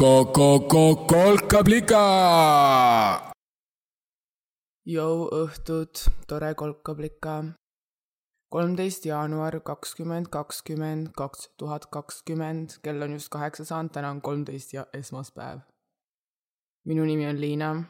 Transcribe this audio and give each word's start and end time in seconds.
kolkablika. 0.00 2.04
jõuõhtut, 4.86 6.10
tore 6.26 6.54
kolkablika. 6.54 7.44
kolmteist 8.48 9.04
jaanuar 9.04 9.60
kakskümmend 9.60 10.26
kakskümmend 10.32 11.08
kaks 11.16 11.50
tuhat 11.56 11.86
kakskümmend, 11.86 12.70
kell 12.82 13.02
on 13.02 13.12
just 13.12 13.28
kaheksa 13.28 13.64
saanud, 13.64 13.92
täna 13.92 14.10
on 14.10 14.22
kolmteist 14.22 14.72
ja 14.72 14.86
esmaspäev. 14.94 15.58
minu 16.84 17.04
nimi 17.04 17.28
on 17.28 17.40
Liina. 17.40 17.84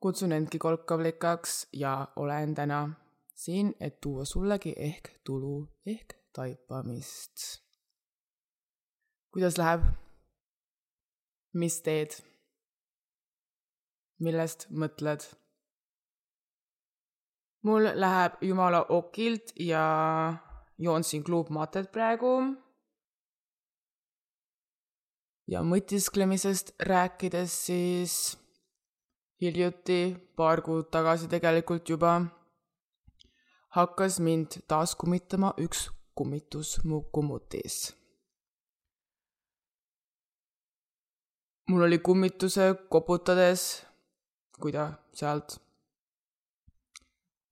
kutsun 0.00 0.32
endki 0.32 0.58
kolkablikaks 0.58 1.66
ja 1.72 2.08
olen 2.16 2.54
täna 2.54 2.90
siin, 3.34 3.74
et 3.80 4.00
tuua 4.00 4.24
sullegi 4.24 4.74
ehk 4.76 5.08
tulu 5.24 5.68
ehk 5.86 6.14
taipamist. 6.32 7.62
kuidas 9.32 9.58
läheb? 9.58 10.07
Mis 11.52 11.80
teed? 11.82 12.16
millest 14.18 14.66
mõtled? 14.70 15.24
mul 17.62 17.90
läheb 17.94 18.40
jumala 18.42 18.82
okilt 18.88 19.52
ja 19.60 19.84
joon 20.78 21.04
siin 21.04 21.24
kluubmatet 21.24 21.92
praegu. 21.92 22.32
ja 25.48 25.62
mõtisklemisest 25.62 26.74
rääkides 26.80 27.54
siis 27.66 28.38
hiljuti, 29.40 30.16
paar 30.36 30.62
kuud 30.62 30.90
tagasi 30.90 31.28
tegelikult 31.28 31.88
juba, 31.88 32.20
hakkas 33.76 34.18
mind 34.20 34.60
taas 34.68 34.94
kummitama 34.94 35.54
üks 35.58 35.88
kummitus 36.14 36.78
mu 36.84 37.02
kummutis. 37.12 37.97
Mul 41.68 41.82
oli 41.84 41.98
kummituse 41.98 42.74
koputades, 42.90 43.84
kui 44.60 44.72
ta 44.72 44.90
sealt 45.14 45.58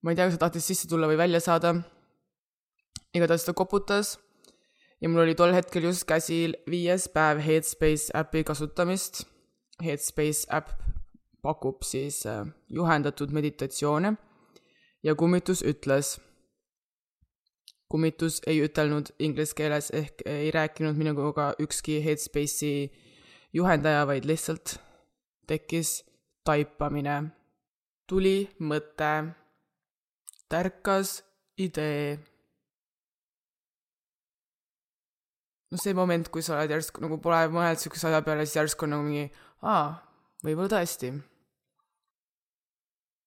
ma 0.06 0.12
ei 0.12 0.16
tea, 0.16 0.28
kas 0.28 0.36
ta 0.38 0.46
tahtis 0.46 0.68
sisse 0.70 0.88
tulla 0.88 1.08
või 1.10 1.18
välja 1.18 1.40
saada. 1.42 1.74
igatahes 3.16 3.44
ta 3.44 3.52
koputas 3.56 4.18
ja 5.00 5.08
mul 5.08 5.24
oli 5.24 5.34
tol 5.34 5.54
hetkel 5.56 5.88
just 5.88 6.04
käsil 6.06 6.54
viies 6.70 7.08
päev 7.08 7.40
Headspace 7.42 8.12
äpi 8.14 8.44
kasutamist. 8.44 9.24
Headspace 9.82 10.46
äpp 10.52 10.70
pakub 11.42 11.82
siis 11.82 12.26
äh, 12.26 12.46
juhendatud 12.68 13.32
meditatsioone 13.32 14.14
ja 15.02 15.14
kummitus 15.14 15.62
ütles, 15.62 16.16
kummitus 17.88 18.40
ei 18.46 18.62
ütelnud 18.64 19.12
inglise 19.18 19.54
keeles 19.54 19.90
ehk 19.90 20.22
ei 20.26 20.50
rääkinud 20.50 20.96
minuga 20.96 21.52
ükski 21.60 22.00
Headspace'i 22.04 22.90
juhendaja, 23.56 24.04
vaid 24.08 24.28
lihtsalt 24.28 24.76
tekkis 25.48 26.00
taipamine, 26.44 27.16
tuli 28.06 28.38
mõte 28.60 29.12
tärkas 30.48 31.22
idee. 31.58 32.18
no 35.70 35.78
see 35.82 35.94
moment, 35.94 36.28
kui 36.30 36.44
sa 36.46 36.54
oled 36.56 36.70
järsku 36.70 37.02
nagu 37.02 37.18
pole 37.22 37.40
mõelnud 37.50 37.80
siukese 37.82 38.06
asja 38.08 38.22
peale, 38.26 38.44
siis 38.46 38.60
järsku 38.60 38.86
on 38.86 38.94
nagu 38.94 39.06
mingi, 39.06 39.24
aa, 39.66 39.96
võib-olla 40.46 40.76
tõesti. 40.76 41.10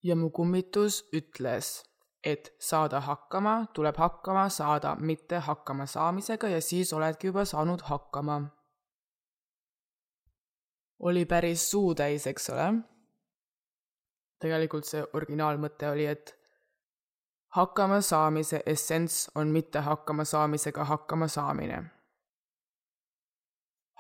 ja 0.03 0.15
mu 0.15 0.29
kummitus 0.31 1.01
ütles, 1.11 1.81
et 2.23 2.53
saada 2.59 3.01
hakkama, 3.03 3.65
tuleb 3.75 3.97
hakkama 3.99 4.47
saada 4.49 4.95
mitte 4.95 5.41
hakkama 5.43 5.85
saamisega 5.85 6.47
ja 6.55 6.61
siis 6.63 6.93
oledki 6.93 7.27
juba 7.27 7.45
saanud 7.45 7.83
hakkama. 7.91 8.39
Oli 10.99 11.25
päris 11.25 11.71
suutäis, 11.71 12.27
eks 12.27 12.49
ole. 12.49 12.73
tegelikult 14.39 14.85
see 14.85 15.03
originaalmõte 15.13 15.89
oli, 15.89 16.05
et 16.05 16.35
hakkama 17.55 18.01
saamise 18.01 18.61
essents 18.65 19.31
on 19.35 19.47
mitte 19.47 19.79
hakkama 19.79 20.23
saamisega 20.23 20.85
hakkama 20.85 21.27
saamine. 21.27 21.83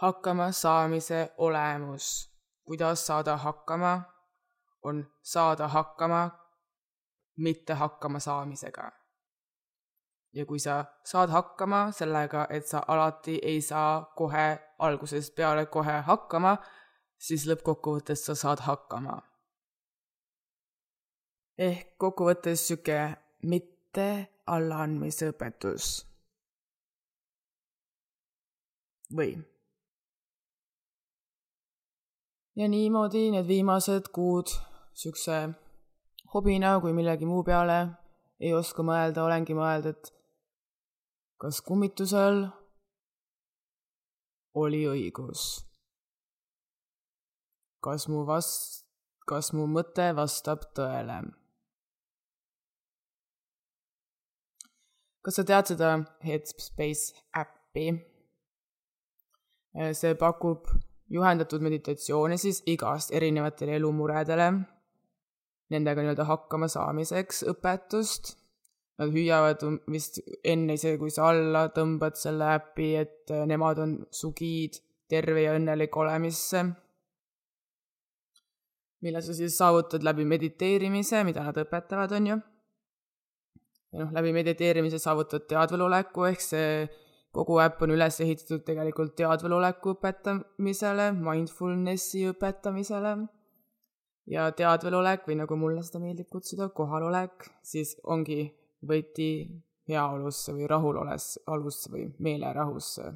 hakkama 0.01 0.51
saamise 0.51 1.33
olemus, 1.37 2.31
kuidas 2.63 3.07
saada 3.07 3.37
hakkama, 3.37 4.01
on 4.83 5.05
saada 5.21 5.67
hakkama 5.67 6.29
mitte 7.37 7.73
hakkama 7.73 8.19
saamisega. 8.19 8.91
ja 10.33 10.45
kui 10.45 10.59
sa 10.59 10.85
saad 11.03 11.29
hakkama 11.29 11.91
sellega, 11.91 12.47
et 12.49 12.67
sa 12.67 12.83
alati 12.87 13.39
ei 13.43 13.61
saa 13.61 14.13
kohe 14.15 14.59
algusest 14.79 15.35
peale 15.35 15.65
kohe 15.65 16.01
hakkama, 16.01 16.57
siis 17.19 17.45
lõppkokkuvõttes 17.49 18.25
sa 18.25 18.35
saad 18.35 18.63
hakkama. 18.67 19.21
ehk 21.59 21.97
kokkuvõttes 21.97 22.67
sihuke 22.67 22.99
mitte 23.43 24.09
allaandmise 24.47 25.31
õpetus. 25.33 26.05
või? 29.15 29.31
ja 32.55 32.67
niimoodi 32.67 33.29
need 33.31 33.47
viimased 33.47 34.11
kuud 34.15 34.51
siukse 34.93 35.41
hobina 36.33 36.79
kui 36.79 36.93
millegi 36.93 37.25
muu 37.25 37.43
peale 37.43 37.79
ei 38.39 38.53
oska 38.53 38.83
mõelda, 38.83 39.23
olengi 39.25 39.55
mõelnud, 39.55 39.89
et 39.91 40.11
kas 41.41 41.61
kummitusel 41.65 42.45
oli 44.59 44.85
õigus? 44.87 45.68
Kas 47.83 48.07
mu 48.11 48.25
vast-, 48.27 48.85
kas 49.29 49.53
mu 49.53 49.67
mõte 49.67 50.11
vastab 50.17 50.69
tõele? 50.75 51.21
kas 55.23 55.35
sa 55.35 55.43
tead 55.45 55.67
seda 55.69 55.89
Headspace 56.25 57.13
äppi? 57.37 57.89
see 59.93 60.15
pakub 60.17 60.65
juhendatud 61.13 61.61
meditatsioone 61.61 62.37
siis 62.37 62.61
igast 62.65 63.13
erinevatele 63.15 63.75
elumuredele, 63.77 64.49
nendega 65.73 66.03
nii-öelda 66.03 66.25
hakkama 66.29 66.69
saamiseks 66.71 67.43
õpetust. 67.53 68.35
Nad 68.99 69.13
hüüavad 69.15 69.61
um- 69.63 69.79
vist 69.87 70.19
enne 70.43 70.75
isegi, 70.75 70.97
kui 70.99 71.11
sa 71.13 71.29
alla 71.31 71.69
tõmbad 71.75 72.17
selle 72.19 72.49
äpi, 72.57 72.89
et 72.99 73.31
nemad 73.47 73.79
on 73.79 73.93
su 74.11 74.33
giid 74.35 74.81
terve 75.09 75.45
ja 75.45 75.53
õnnelik 75.55 75.95
olemisse. 75.95 76.65
Mille 79.01 79.21
sa 79.21 79.33
siis 79.33 79.57
saavutad 79.57 80.03
läbi 80.03 80.25
mediteerimise, 80.27 81.23
mida 81.23 81.43
nad 81.45 81.57
õpetavad, 81.57 82.15
on 82.17 82.31
ju 82.33 82.39
ja 83.93 84.03
noh, 84.03 84.11
läbi 84.13 84.33
mediteerimise 84.35 84.99
saavutad 85.01 85.47
teadveloleku, 85.49 86.25
ehk 86.29 86.43
see 86.43 86.71
kogu 87.35 87.59
äpp 87.61 87.81
on 87.85 87.93
üles 87.93 88.19
ehitatud 88.23 88.63
tegelikult 88.65 89.15
teadveloleku 89.17 89.95
õpetamisele, 89.95 91.11
mindfulnessi 91.17 92.25
õpetamisele 92.31 93.15
ja 94.29 94.49
teadvelolek 94.53 95.25
või 95.29 95.39
nagu 95.41 95.57
mulle 95.57 95.83
seda 95.85 96.01
meeldib 96.03 96.29
kutsuda, 96.33 96.69
kohalolek, 96.75 97.49
siis 97.65 97.95
ongi 98.03 98.43
võti 98.85 99.31
heaolusse 99.89 100.53
või 100.53 100.69
rahulolevusse 100.69 101.93
või 101.93 102.05
meelerahusse. 102.21 103.13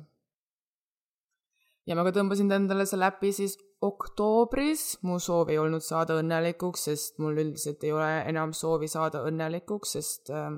Ja 1.87 1.95
ma 1.97 2.05
ka 2.07 2.13
tõmbasin 2.15 2.51
endale 2.55 2.85
selle 2.87 3.09
äpi 3.11 3.31
siis 3.35 3.57
oktoobris, 3.83 5.01
mu 5.03 5.17
soov 5.19 5.51
ei 5.51 5.59
olnud 5.59 5.83
saada 5.83 6.15
õnnelikuks, 6.21 6.87
sest 6.87 7.19
mul 7.23 7.39
üldiselt 7.41 7.83
ei 7.83 7.91
ole 7.95 8.09
enam 8.29 8.53
soovi 8.55 8.87
saada 8.91 9.23
õnnelikuks, 9.27 9.97
sest 9.97 10.31
äh, 10.31 10.53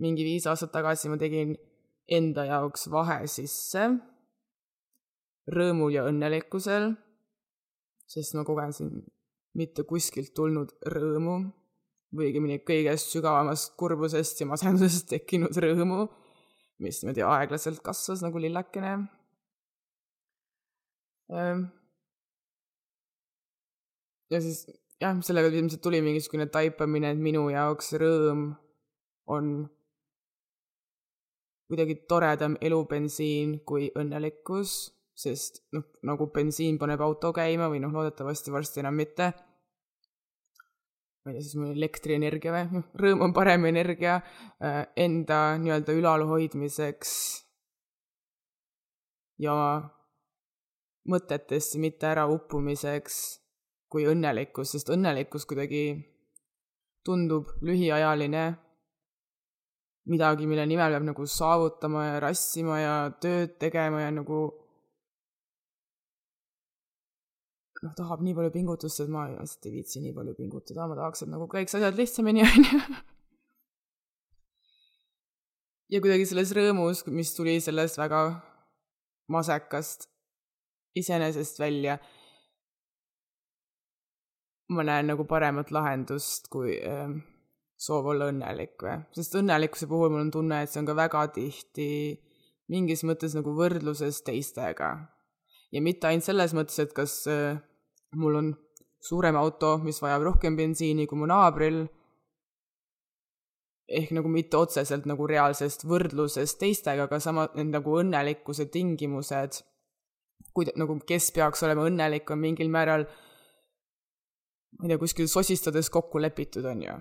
mingi 0.00 0.26
viis 0.26 0.46
aastat 0.50 0.74
tagasi 0.74 1.12
ma 1.12 1.18
tegin 1.20 1.54
enda 2.10 2.44
jaoks 2.50 2.90
vahe 2.92 3.22
sisse. 3.30 3.88
Rõõmul 5.54 5.92
ja 5.92 6.06
õnnelikkusel, 6.08 6.94
sest 8.08 8.36
ma 8.36 8.46
kogesin 8.48 8.94
mitte 9.60 9.84
kuskilt 9.88 10.32
tulnud 10.36 10.72
rõõmu 10.88 11.36
või 12.14 12.30
õigemini 12.30 12.62
kõigest 12.64 13.12
sügavamast 13.12 13.74
kurbusest 13.80 14.40
ja 14.40 14.48
masendusest 14.48 15.10
tekkinud 15.12 15.56
rõõmu, 15.64 16.06
mis 16.80 17.02
niimoodi 17.02 17.24
aeglaselt 17.28 17.82
kasvas 17.84 18.24
nagu 18.24 18.40
lillekene 18.40 18.96
ja 24.30 24.40
siis 24.40 24.64
jah, 25.00 25.16
sellega 25.24 25.50
ilmselt 25.52 25.82
tuli 25.82 26.00
mingisugune 26.04 26.46
taipamine, 26.52 27.12
et 27.14 27.20
minu 27.20 27.46
jaoks 27.52 27.94
rõõm 28.00 28.50
on 29.34 29.54
kuidagi 31.70 31.96
toredam 32.10 32.58
elubensiin 32.60 33.58
kui 33.66 33.88
õnnelikkus, 33.98 34.92
sest 35.16 35.62
noh, 35.74 35.86
nagu 36.06 36.28
bensiin 36.34 36.78
paneb 36.78 37.02
auto 37.04 37.32
käima 37.34 37.70
või 37.72 37.80
noh, 37.82 37.92
loodetavasti 37.94 38.52
varsti 38.54 38.84
enam 38.84 38.96
mitte. 39.00 39.32
ma 41.24 41.32
ei 41.32 41.38
tea, 41.38 41.44
siis 41.46 41.56
mul 41.56 41.72
elektrienergia 41.72 42.52
või, 42.52 42.64
noh, 42.78 42.88
rõõm 43.00 43.22
on 43.24 43.32
parem 43.32 43.64
energia 43.70 44.18
äh, 44.20 44.82
enda 45.00 45.56
nii-öelda 45.56 45.94
ülalhoidmiseks 45.96 47.14
ja 49.40 49.54
mõtetesse 51.10 51.80
mitte 51.80 52.08
ärauppumiseks 52.10 53.20
kui 53.92 54.06
õnnelikkus, 54.10 54.72
sest 54.74 54.90
õnnelikkus 54.90 55.46
kuidagi 55.46 55.84
tundub 57.04 57.52
lühiajaline, 57.62 58.44
midagi, 60.10 60.48
mille 60.48 60.64
nimel 60.68 60.96
peab 60.96 61.06
nagu 61.06 61.26
saavutama 61.28 62.04
ja 62.08 62.20
rassima 62.24 62.80
ja 62.80 62.94
tööd 63.20 63.58
tegema 63.60 64.02
ja 64.02 64.12
nagu 64.12 64.40
noh, 67.84 67.92
tahab 67.96 68.24
nii 68.24 68.36
palju 68.36 68.52
pingutust, 68.54 69.02
et 69.04 69.12
ma 69.12 69.26
lihtsalt 69.28 69.68
ei 69.68 69.76
viitsi 69.76 70.02
nii 70.02 70.14
palju 70.16 70.34
pingutada, 70.38 70.88
ma 70.88 70.96
tahaks, 70.98 71.24
et 71.24 71.32
nagu 71.32 71.48
käiks 71.52 71.76
asjad 71.76 72.00
lihtsamini, 72.00 72.44
on 72.48 72.66
ju. 72.70 72.80
ja 75.92 76.00
kuidagi 76.00 76.26
selles 76.32 76.56
rõõmus, 76.56 77.04
mis 77.12 77.34
tuli 77.36 77.58
sellest 77.60 78.00
väga 78.00 78.24
masekast 79.32 80.08
iseenesest 80.94 81.58
välja, 81.60 81.98
ma 84.74 84.84
näen 84.86 85.10
nagu 85.12 85.26
paremat 85.28 85.70
lahendust 85.74 86.48
kui 86.52 86.76
äh, 86.80 87.10
soov 87.76 88.12
olla 88.14 88.30
õnnelik 88.32 88.80
või, 88.80 89.00
sest 89.16 89.34
õnnelikkuse 89.40 89.88
puhul 89.90 90.12
mul 90.12 90.24
on 90.26 90.32
tunne, 90.34 90.62
et 90.62 90.72
see 90.72 90.80
on 90.82 90.88
ka 90.88 90.96
väga 90.98 91.26
tihti 91.34 91.88
mingis 92.72 93.04
mõttes 93.04 93.34
nagu 93.36 93.52
võrdluses 93.56 94.22
teistega. 94.24 94.94
ja 95.72 95.82
mitte 95.82 96.08
ainult 96.08 96.24
selles 96.24 96.54
mõttes, 96.54 96.78
et 96.80 96.94
kas 96.96 97.24
äh, 97.28 97.58
mul 98.14 98.40
on 98.40 98.54
suurem 99.04 99.36
auto, 99.36 99.76
mis 99.84 100.00
vajab 100.00 100.30
rohkem 100.30 100.56
bensiini 100.56 101.06
kui 101.06 101.18
mu 101.18 101.28
naabril, 101.28 101.84
ehk 103.84 104.14
nagu 104.16 104.30
mitte 104.32 104.56
otseselt 104.56 105.04
nagu 105.04 105.26
reaalsest 105.28 105.84
võrdlusest 105.84 106.58
teistega, 106.60 107.04
aga 107.04 107.20
sama, 107.20 107.50
need 107.58 107.74
nagu 107.74 107.98
õnnelikkuse 108.00 108.70
tingimused 108.72 109.60
kuida-, 110.54 110.74
nagu 110.80 110.96
kes 111.06 111.30
peaks 111.34 111.62
olema 111.66 111.86
õnnelik, 111.88 112.30
on 112.30 112.42
mingil 112.42 112.70
määral 112.72 113.06
ma 114.78 114.86
ei 114.86 114.88
tea, 114.88 114.98
kuskil 114.98 115.28
sosistades 115.30 115.90
kokku 115.90 116.22
lepitud, 116.22 116.64
on 116.64 116.82
ju. 116.82 116.96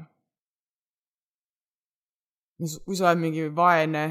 kui 2.85 2.95
sa 2.95 3.09
oled 3.09 3.19
mingi 3.19 3.47
vaene, 3.55 4.03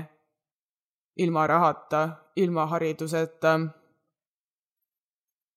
ilma 1.23 1.47
rahata, 1.47 2.03
ilma 2.37 2.67
hariduseta 2.73 3.55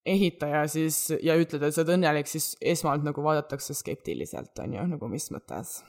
ehitaja, 0.05 0.67
siis, 0.69 0.99
ja 1.23 1.35
ütled, 1.39 1.63
et 1.65 1.73
sa 1.73 1.81
oled 1.81 1.95
õnnelik, 1.95 2.29
siis 2.29 2.53
esmalt 2.61 3.03
nagu 3.03 3.23
vaadatakse 3.25 3.73
skeptiliselt, 3.73 4.53
on 4.61 4.77
ju, 4.77 4.87
nagu 4.93 5.09
mis 5.11 5.31
mõttes. 5.33 5.81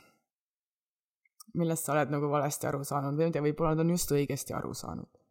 millest 1.56 1.87
sa 1.87 1.94
oled 1.94 2.11
nagu 2.12 2.28
valesti 2.28 2.67
aru 2.69 2.82
saanud 2.84 3.17
või 3.17 3.26
ma 3.26 3.31
ei 3.31 3.32
tea, 3.32 3.44
võib-olla 3.44 3.70
nad 3.75 3.84
on 3.84 3.94
just 3.94 4.11
õigesti 4.12 4.52
aru 4.52 4.75
saanud 4.76 5.25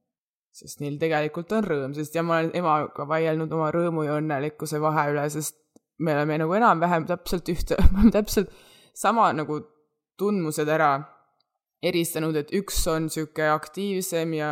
sest 0.56 0.80
neil 0.80 0.96
tegelikult 1.00 1.52
on 1.58 1.66
rõõm, 1.68 1.94
sest 1.98 2.16
ja 2.16 2.24
ma 2.24 2.40
olen 2.40 2.54
emaga 2.56 3.06
vaielnud 3.10 3.52
oma 3.58 3.68
rõõmu 3.76 4.06
ja 4.08 4.16
õnnelikkuse 4.22 4.80
vahe 4.84 5.10
üle, 5.12 5.26
sest 5.34 5.58
me 6.00 6.16
oleme 6.16 6.40
nagu 6.40 6.56
enam-vähem 6.56 7.08
täpselt 7.10 7.52
ühte, 7.52 7.78
täpselt 8.16 8.54
sama 8.96 9.28
nagu 9.36 9.60
tundmused 10.20 10.70
ära 10.72 10.94
eristanud, 11.84 12.38
et 12.40 12.54
üks 12.56 12.80
on 12.88 13.10
niisugune 13.10 13.52
aktiivsem 13.52 14.32
ja 14.38 14.52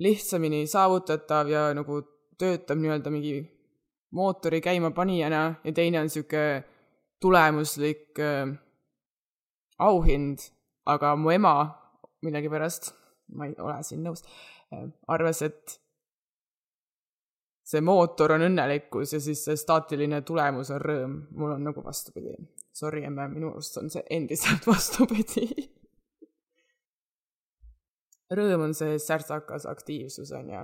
lihtsamini 0.00 0.64
saavutatav 0.68 1.52
ja 1.52 1.68
nagu 1.76 2.00
töötab 2.40 2.80
nii-öelda 2.80 3.12
mingi 3.12 3.36
mootori 4.16 4.62
käimapanijana 4.64 5.42
ja 5.64 5.72
teine 5.76 6.00
on 6.00 6.08
niisugune 6.08 6.64
tulemuslik 7.20 8.16
äh, 8.20 8.56
auhind, 9.78 10.48
aga 10.88 11.12
mu 11.16 11.32
ema 11.32 11.56
millegipärast 12.24 12.95
ma 13.34 13.48
ei 13.48 13.56
ole 13.58 13.80
siin 13.86 14.04
nõus, 14.06 14.22
arvas, 15.08 15.42
et 15.46 15.78
see 17.66 17.82
mootor 17.82 18.36
on 18.36 18.46
õnnelikkus 18.46 19.16
ja 19.16 19.20
siis 19.22 19.42
see 19.48 19.58
staatiline 19.58 20.20
tulemus 20.26 20.70
on 20.70 20.82
rõõm. 20.82 21.16
mul 21.34 21.56
on 21.56 21.66
nagu 21.66 21.84
vastupidi. 21.84 22.36
Sorry, 22.76 23.02
emme, 23.08 23.26
minu 23.32 23.50
arust 23.54 23.78
on 23.80 23.90
see 23.90 24.04
endiselt 24.10 24.66
vastupidi 24.74 25.48
rõõm 28.34 28.66
on 28.68 28.74
see 28.74 28.98
särtsakas 29.02 29.66
aktiivsus, 29.70 30.32
on 30.34 30.50
ju. 30.50 30.62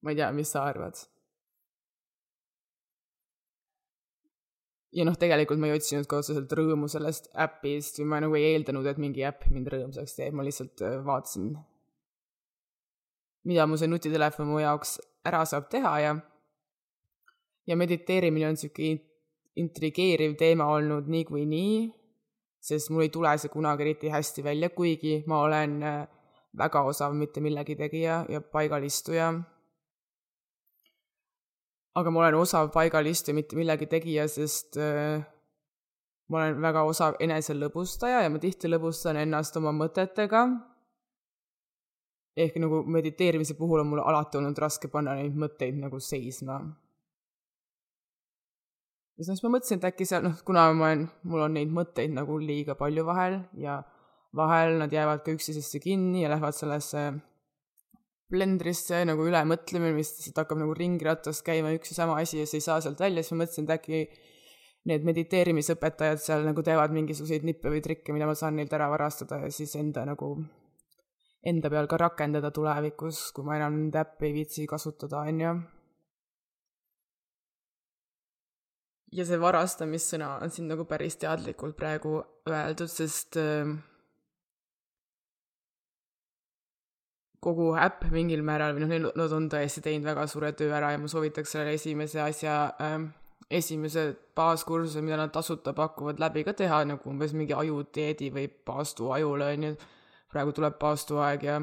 ma 0.00 0.12
ei 0.12 0.16
tea, 0.16 0.30
mis 0.32 0.52
sa 0.52 0.64
arvad? 0.68 0.96
Ja 4.96 5.06
noh, 5.06 5.16
tegelikult 5.18 5.60
ma 5.62 5.70
ei 5.70 5.76
otsinud 5.78 6.08
ka 6.10 6.20
otseselt 6.20 6.52
rõõmu 6.58 6.88
sellest 6.90 7.30
äpist 7.44 8.00
või 8.00 8.08
ma 8.12 8.22
nagu 8.24 8.38
ei 8.38 8.54
eeldanud, 8.54 8.86
et 8.90 8.98
mingi 9.02 9.24
äpp 9.26 9.46
mind 9.54 9.70
rõõmsaks 9.72 10.16
teeb, 10.16 10.34
ma 10.34 10.46
lihtsalt 10.46 10.82
äh, 10.86 10.98
vaatasin, 11.06 11.52
mida 13.50 13.66
mu 13.66 13.78
see 13.80 13.90
nutitelefon 13.90 14.50
mu 14.50 14.60
jaoks 14.62 14.98
ära 15.26 15.44
saab 15.48 15.70
teha 15.72 15.94
ja 16.02 16.16
ja 17.68 17.76
mediteerimine 17.78 18.48
on 18.48 18.56
niisugune 18.58 18.98
intrigeeriv 19.60 20.36
teema 20.38 20.66
olnud 20.72 21.08
niikuinii, 21.10 21.90
sest 22.62 22.90
mul 22.90 23.06
ei 23.06 23.12
tule 23.14 23.32
see 23.38 23.52
kunagi 23.52 23.84
eriti 23.86 24.10
hästi 24.10 24.44
välja, 24.46 24.70
kuigi 24.74 25.20
ma 25.30 25.44
olen 25.46 25.78
äh, 25.86 26.02
väga 26.58 26.82
osav 26.82 27.14
mitte 27.14 27.40
millegi 27.40 27.76
tegija 27.78 28.24
ja 28.28 28.40
paigalistuja 28.40 29.32
aga 32.00 32.12
ma 32.12 32.24
olen 32.24 32.40
osav 32.40 32.70
paigalistuja, 32.74 33.36
mitte 33.36 33.58
millegi 33.58 33.88
tegija, 33.90 34.26
sest 34.30 34.78
äh, 34.80 35.22
ma 36.30 36.40
olen 36.40 36.60
väga 36.62 36.82
osav 36.88 37.18
eneselõbustaja 37.22 38.24
ja 38.24 38.32
ma 38.32 38.40
tihti 38.42 38.70
lõbustan 38.70 39.18
ennast 39.20 39.56
oma 39.60 39.72
mõtetega. 39.76 40.48
ehk 42.40 42.54
nagu 42.62 42.84
mediteerimise 42.86 43.56
puhul 43.58 43.82
on 43.82 43.88
mul 43.90 44.00
alati 44.00 44.38
olnud 44.38 44.58
raske 44.62 44.88
panna 44.88 45.16
neid 45.18 45.34
mõtteid 45.36 45.76
nagu 45.80 46.00
seisma. 46.00 46.60
ja 49.18 49.24
siis 49.24 49.42
ma 49.42 49.54
mõtlesin, 49.56 49.78
et 49.78 49.88
äkki 49.90 50.06
seal, 50.06 50.22
noh, 50.24 50.36
kuna 50.44 50.70
ma 50.72 50.92
olen, 50.92 51.08
mul 51.22 51.46
on 51.48 51.58
neid 51.58 51.72
mõtteid 51.74 52.14
nagu 52.14 52.38
liiga 52.38 52.74
palju 52.74 53.04
vahel 53.04 53.40
ja 53.58 53.82
vahel 54.36 54.78
nad 54.78 54.92
jäävad 54.92 55.24
ka 55.24 55.34
üksteisesse 55.34 55.82
kinni 55.82 56.22
ja 56.22 56.30
lähevad 56.30 56.54
sellesse 56.54 57.10
blendrisse 58.30 59.02
nagu 59.08 59.24
ülemõtlemine, 59.26 59.94
mis 59.96 60.12
lihtsalt 60.14 60.44
hakkab 60.44 60.60
nagu 60.62 60.74
ringrattas 60.76 61.42
käima 61.46 61.72
üks 61.76 61.92
ja 61.92 62.02
sama 62.02 62.18
asi 62.22 62.40
ja 62.40 62.46
sa 62.48 62.58
ei 62.58 62.64
saa 62.66 62.78
sealt 62.84 63.02
välja, 63.02 63.24
siis 63.24 63.34
ma 63.34 63.42
mõtlesin, 63.42 63.66
et 63.66 63.74
äkki 63.76 64.02
need 64.90 65.04
mediteerimisõpetajad 65.04 66.22
seal 66.22 66.46
nagu 66.46 66.64
teevad 66.64 66.94
mingisuguseid 66.96 67.44
nippe 67.44 67.72
või 67.72 67.82
trikke, 67.84 68.14
mida 68.16 68.28
ma 68.30 68.36
saan 68.38 68.56
neilt 68.56 68.72
ära 68.76 68.88
varastada 68.92 69.42
ja 69.42 69.50
siis 69.52 69.74
enda 69.76 70.06
nagu, 70.08 70.32
enda 71.44 71.72
peal 71.72 71.90
ka 71.90 71.98
rakendada 72.00 72.52
tulevikus, 72.54 73.26
kui 73.36 73.44
ma 73.44 73.58
enam 73.58 73.76
nende 73.76 74.00
äppi 74.00 74.30
ei 74.30 74.38
viitsi 74.38 74.66
kasutada, 74.70 75.26
on 75.26 75.44
ju. 75.44 75.58
ja 79.10 79.24
see 79.26 79.40
varastamissõna 79.42 80.36
on 80.44 80.52
siin 80.54 80.68
nagu 80.70 80.84
päris 80.86 81.18
teadlikult 81.18 81.74
praegu 81.76 82.20
öeldud, 82.46 82.90
sest 82.90 83.36
äh, 83.42 83.72
kogu 87.40 87.70
äpp 87.80 88.04
mingil 88.12 88.42
määral 88.44 88.76
või 88.76 88.86
noh, 88.86 89.12
nad 89.16 89.32
on 89.32 89.48
tõesti 89.52 89.82
teinud 89.84 90.08
väga 90.10 90.26
suure 90.28 90.52
töö 90.56 90.74
ära 90.76 90.92
ja 90.92 91.00
ma 91.00 91.08
soovitaks 91.08 91.56
selle 91.56 91.72
esimese 91.76 92.20
asja 92.20 92.56
äh,, 92.80 92.98
esimese 93.50 94.04
baaskursuse, 94.36 95.02
mida 95.02 95.16
nad 95.18 95.32
tasuta 95.34 95.72
pakuvad, 95.74 96.20
läbi 96.22 96.44
ka 96.46 96.54
teha, 96.54 96.84
nagu 96.86 97.10
umbes 97.10 97.32
mingi 97.34 97.56
ajudieedi 97.56 98.30
või 98.34 98.46
paastu 98.46 99.10
ajule, 99.16 99.48
on 99.56 99.70
ju. 99.70 99.72
praegu 100.30 100.52
tuleb 100.54 100.76
paastuaeg 100.78 101.42
ja 101.42 101.56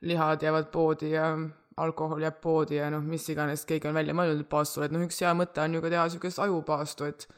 lihad 0.00 0.42
jäävad 0.42 0.70
poodi 0.74 1.12
ja 1.12 1.28
alkohol 1.76 2.24
jääb 2.24 2.40
poodi 2.42 2.80
ja 2.80 2.88
noh, 2.90 3.04
mis 3.04 3.28
iganes 3.30 3.62
keegi 3.68 3.88
on 3.88 3.94
välja 3.94 4.16
mõelnud 4.16 4.48
paastule, 4.50 4.88
et 4.88 4.96
noh, 4.96 5.04
üks 5.06 5.20
hea 5.22 5.30
mõte 5.36 5.62
on 5.62 5.76
ju 5.76 5.84
ka 5.84 5.92
teha 5.92 6.08
niisugust 6.08 6.42
ajupaastu, 6.42 7.12
et 7.12 7.28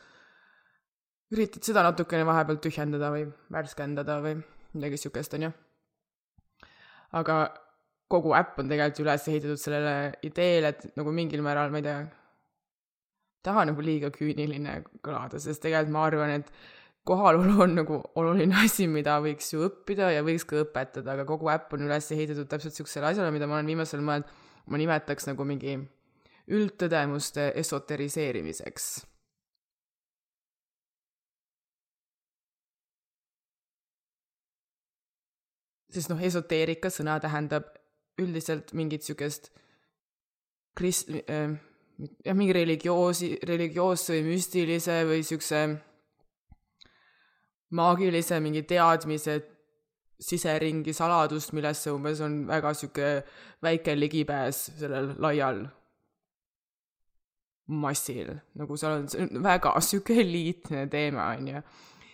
üritad 1.34 1.68
seda 1.68 1.84
natukene 1.84 2.24
vahepeal 2.28 2.62
tühjendada 2.64 3.12
või 3.12 3.26
värskendada 3.52 4.22
või 4.24 4.38
midagi 4.38 4.96
niisugust, 4.96 5.36
on 5.36 5.50
ju 5.50 5.52
aga 7.18 7.36
kogu 8.12 8.34
äpp 8.36 8.60
on 8.60 8.68
tegelikult 8.68 9.04
üles 9.06 9.28
ehitatud 9.30 9.60
sellele 9.60 9.94
ideele, 10.26 10.74
et 10.74 10.98
nagu 10.98 11.14
mingil 11.14 11.42
määral, 11.44 11.72
ma 11.72 11.80
ei 11.80 11.86
tea, 11.86 11.98
taha 13.46 13.66
nagu 13.70 13.84
liiga 13.84 14.12
küüniline 14.14 14.78
kõlada, 15.04 15.40
sest 15.42 15.64
tegelikult 15.64 15.94
ma 15.94 16.06
arvan, 16.08 16.34
et 16.40 16.50
kohalolu 17.08 17.56
on 17.64 17.76
nagu 17.80 17.98
oluline 18.20 18.58
asi, 18.64 18.86
mida 18.90 19.16
võiks 19.24 19.52
ju 19.54 19.64
õppida 19.66 20.12
ja 20.14 20.24
võiks 20.26 20.46
ka 20.48 20.60
õpetada, 20.62 21.16
aga 21.16 21.26
kogu 21.28 21.50
äpp 21.52 21.72
on 21.76 21.88
üles 21.88 22.10
ehitatud 22.14 22.50
täpselt 22.50 22.76
niisugusele 22.76 23.10
asjale, 23.10 23.32
mida 23.34 23.48
ma 23.50 23.58
olen 23.58 23.72
viimasel 23.72 24.04
moel, 24.04 24.26
ma 24.70 24.80
nimetaks 24.80 25.26
nagu 25.30 25.46
mingi 25.48 25.78
üldtõdemuste 26.52 27.52
esoteriseerimiseks 27.62 28.92
sest 35.92 36.10
noh, 36.12 36.20
esoteerika 36.20 36.90
sõna 36.92 37.18
tähendab 37.22 37.68
üldiselt 38.20 38.72
mingit 38.76 39.02
niisugust 39.04 39.50
krist- 40.78 41.12
äh,, 41.28 41.54
jah, 42.24 42.36
mingi 42.36 42.54
religioosi, 42.56 43.34
religioosse 43.48 44.16
või 44.16 44.32
müstilise 44.32 45.02
või 45.08 45.22
niisuguse 45.22 45.62
maagilise 47.72 48.40
mingi 48.44 48.62
teadmise 48.68 49.40
siseringi 50.22 50.92
saladust, 50.94 51.52
millesse 51.56 51.90
umbes 51.90 52.20
on 52.22 52.42
väga 52.46 52.74
sihuke 52.78 53.12
väike 53.64 53.94
ligipääs 53.98 54.68
sellel 54.78 55.14
laial 55.22 55.64
massil, 57.72 58.34
nagu 58.58 58.76
seal 58.76 58.98
on, 58.98 59.08
see 59.10 59.24
on 59.24 59.42
väga 59.44 59.72
sihuke 59.84 60.18
eliitne 60.22 60.86
teema, 60.94 61.32
on 61.36 61.48
ju. 61.48 61.62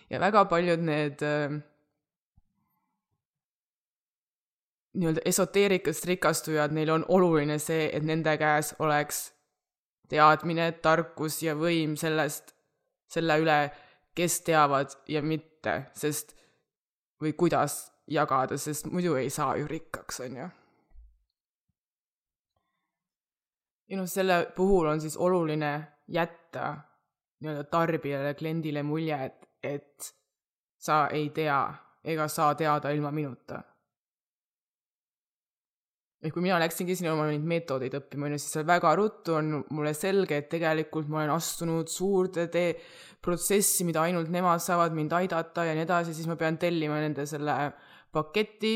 ja 0.09 0.21
väga 0.21 0.45
paljud 0.49 0.85
need 0.85 1.23
äh, 1.25 1.59
nii-öelda 4.99 5.21
esoteerikast 5.25 6.05
rikastujad, 6.05 6.73
neil 6.75 6.89
on 6.91 7.05
oluline 7.07 7.59
see, 7.59 7.87
et 7.93 8.03
nende 8.03 8.35
käes 8.37 8.73
oleks 8.83 9.29
teadmine, 10.11 10.71
tarkus 10.83 11.39
ja 11.43 11.55
võim 11.55 11.95
sellest, 11.99 12.53
selle 13.09 13.39
üle, 13.39 13.59
kes 14.15 14.41
teavad 14.43 14.93
ja 15.07 15.21
mitte, 15.23 15.75
sest 15.95 16.35
või 17.21 17.33
kuidas 17.37 17.79
jagada, 18.09 18.57
sest 18.57 18.89
muidu 18.91 19.15
ei 19.15 19.29
saa 19.29 19.55
ju 19.57 19.67
rikkaks, 19.69 20.19
on 20.25 20.37
ju. 20.41 20.49
ja 23.89 23.97
noh, 23.97 24.09
selle 24.09 24.43
puhul 24.55 24.91
on 24.91 25.01
siis 25.01 25.17
oluline 25.17 25.71
jätta 26.07 26.75
nii-öelda 27.39 27.63
tarbijale, 27.71 28.33
kliendile 28.33 28.83
mulje, 28.83 29.17
et, 29.25 29.49
et 29.63 30.13
sa 30.77 31.07
ei 31.07 31.29
tea 31.33 31.61
ega 32.03 32.27
saa 32.27 32.53
teada 32.55 32.91
ilma 32.95 33.11
minuta 33.11 33.63
ehk 36.19 36.35
kui 36.35 36.43
mina 36.43 36.57
läksingi 36.59 36.97
sinna 36.99 37.13
oma 37.13 37.29
neid 37.29 37.45
meetodeid 37.47 37.95
õppima, 38.01 38.27
on 38.27 38.35
ju, 38.35 38.41
siis 38.43 38.57
seal 38.57 38.67
väga 38.67 38.91
ruttu 38.99 39.37
on 39.39 39.53
mulle 39.75 39.93
selge, 39.95 40.41
et 40.41 40.49
tegelikult 40.51 41.07
ma 41.11 41.21
olen 41.21 41.31
astunud 41.37 41.91
suurde 41.91 42.49
tee, 42.51 42.73
protsessi, 43.23 43.85
mida 43.87 44.03
ainult 44.03 44.31
nemad 44.31 44.63
saavad 44.63 44.95
mind 44.95 45.15
aidata 45.15 45.65
ja 45.67 45.75
nii 45.75 45.85
edasi, 45.87 46.15
siis 46.15 46.27
ma 46.27 46.37
pean 46.39 46.59
tellima 46.59 46.99
nende 47.03 47.25
selle 47.29 47.55
paketi, 48.15 48.75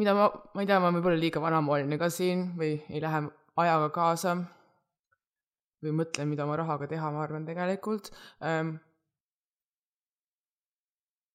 mida 0.00 0.16
ma, 0.16 0.28
ma 0.54 0.64
ei 0.64 0.68
tea, 0.68 0.80
ma 0.80 0.92
võib-olla 0.94 1.20
liiga 1.20 1.42
vanamoeline 1.44 2.00
ka 2.00 2.10
siin 2.12 2.50
või 2.58 2.76
ei 2.88 3.04
lähe 3.04 3.24
ajaga 3.60 3.92
kaasa 3.94 4.34
või 5.84 5.94
mõtlen, 6.00 6.30
mida 6.32 6.46
oma 6.48 6.56
rahaga 6.60 6.88
teha, 6.88 7.12
ma 7.12 7.22
arvan 7.24 7.44
tegelikult. 7.44 8.08
Ähm, 8.40 8.76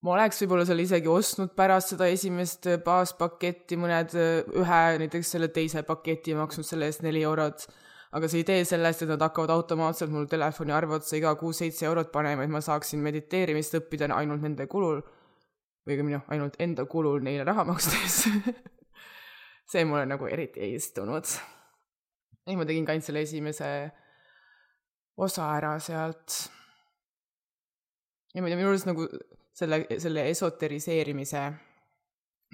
ma 0.04 0.14
oleks 0.14 0.40
võib-olla 0.42 0.64
seal 0.68 0.80
isegi 0.80 1.10
ostnud 1.12 1.52
pärast 1.56 1.94
seda 1.94 2.08
esimest 2.08 2.68
äh, 2.70 2.80
baaspaketti 2.84 3.78
mõned, 3.80 4.16
äh, 4.16 4.40
ühe 4.56 4.80
näiteks 5.04 5.36
selle 5.36 5.50
teise 5.52 5.84
paketi 5.86 6.36
maksnud 6.38 6.66
selle 6.66 6.88
eest 6.88 7.04
neli 7.06 7.22
eurot. 7.26 7.66
aga 8.10 8.26
see 8.26 8.40
idee 8.42 8.64
sellest, 8.66 9.04
et 9.04 9.12
nad 9.12 9.22
hakkavad 9.22 9.52
automaatselt 9.54 10.10
mul 10.10 10.26
telefoni 10.26 10.72
arvutusse 10.74 11.20
iga 11.20 11.34
kuu 11.38 11.52
seitse 11.54 11.86
eurot 11.86 12.10
panema, 12.10 12.42
et 12.42 12.50
ma 12.50 12.58
saaksin 12.64 12.98
mediteerimist 13.04 13.76
õppida 13.78 14.08
ainult 14.16 14.42
nende 14.42 14.66
kulul 14.66 14.98
või 15.86 15.94
õigemini 15.94 16.16
noh, 16.16 16.26
ainult 16.34 16.58
enda 16.58 16.84
kulul 16.90 17.22
neile 17.22 17.44
raha 17.46 17.64
makstes 17.68 18.24
see 19.70 19.86
mulle 19.86 20.06
nagu 20.10 20.26
eriti 20.26 20.64
ei 20.64 20.74
istunud. 20.74 21.28
ei, 22.46 22.56
ma 22.56 22.66
tegin 22.66 22.86
ka 22.86 22.96
ainult 22.96 23.06
selle 23.06 23.22
esimese 23.26 23.68
osa 25.20 25.50
ära 25.56 25.76
sealt. 25.78 26.38
ja 28.34 28.42
ma 28.42 28.48
ei 28.48 28.54
tea, 28.54 28.60
minu 28.60 28.72
arust 28.72 28.88
nagu 28.90 29.06
selle, 29.60 29.84
selle 30.00 30.24
esoteriseerimise, 30.30 31.44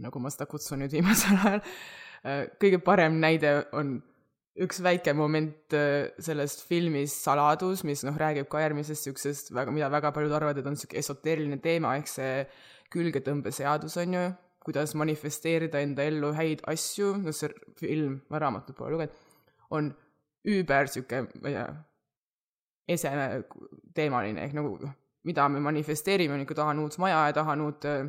nagu 0.04 0.20
ma 0.22 0.32
seda 0.32 0.48
kutsun 0.50 0.82
nüüd 0.82 0.92
viimasel 0.96 1.38
ajal, 1.38 1.64
äh, 2.26 2.44
kõige 2.62 2.82
parem 2.84 3.20
näide 3.22 3.58
on 3.76 3.96
üks 4.62 4.80
väike 4.84 5.12
moment 5.16 5.74
äh, 5.76 6.08
sellest 6.22 6.64
filmist 6.68 7.24
Saladus, 7.24 7.84
mis 7.84 8.04
noh, 8.06 8.16
räägib 8.16 8.48
ka 8.52 8.62
järgmisest 8.64 9.04
niisugusest 9.04 9.52
väga, 9.56 9.74
mida 9.74 9.90
väga 9.92 10.12
paljud 10.16 10.34
arvavad, 10.36 10.60
et 10.60 10.68
on 10.68 10.76
niisugune 10.76 11.02
esoteeriline 11.02 11.60
teema, 11.64 11.94
ehk 12.00 12.10
see 12.10 12.32
külgetõmbeseadus, 12.94 13.98
on 14.00 14.16
ju, 14.16 14.26
kuidas 14.66 14.96
manifesteerida 14.98 15.82
enda 15.84 16.06
ellu 16.08 16.32
häid 16.34 16.64
asju, 16.72 17.12
no 17.22 17.34
see 17.36 17.52
film, 17.78 18.20
ma 18.32 18.40
raamatut 18.42 18.78
pole 18.78 18.94
lugenud, 18.96 19.20
on 19.76 19.92
üüber 20.46 20.88
niisugune, 20.88 21.28
ma 21.42 21.52
ei 21.52 21.58
tea, 21.58 21.66
eseme 22.96 23.28
teemaline, 23.94 24.46
ehk 24.46 24.56
nagu 24.56 24.76
mida 25.26 25.48
me 25.48 25.60
manifesteerime, 25.60 26.38
nagu 26.38 26.54
tahan 26.54 26.78
uut 26.82 26.98
maja 27.02 27.26
ja 27.28 27.34
tahan 27.36 27.64
uut 27.66 27.84
äh, 27.90 28.06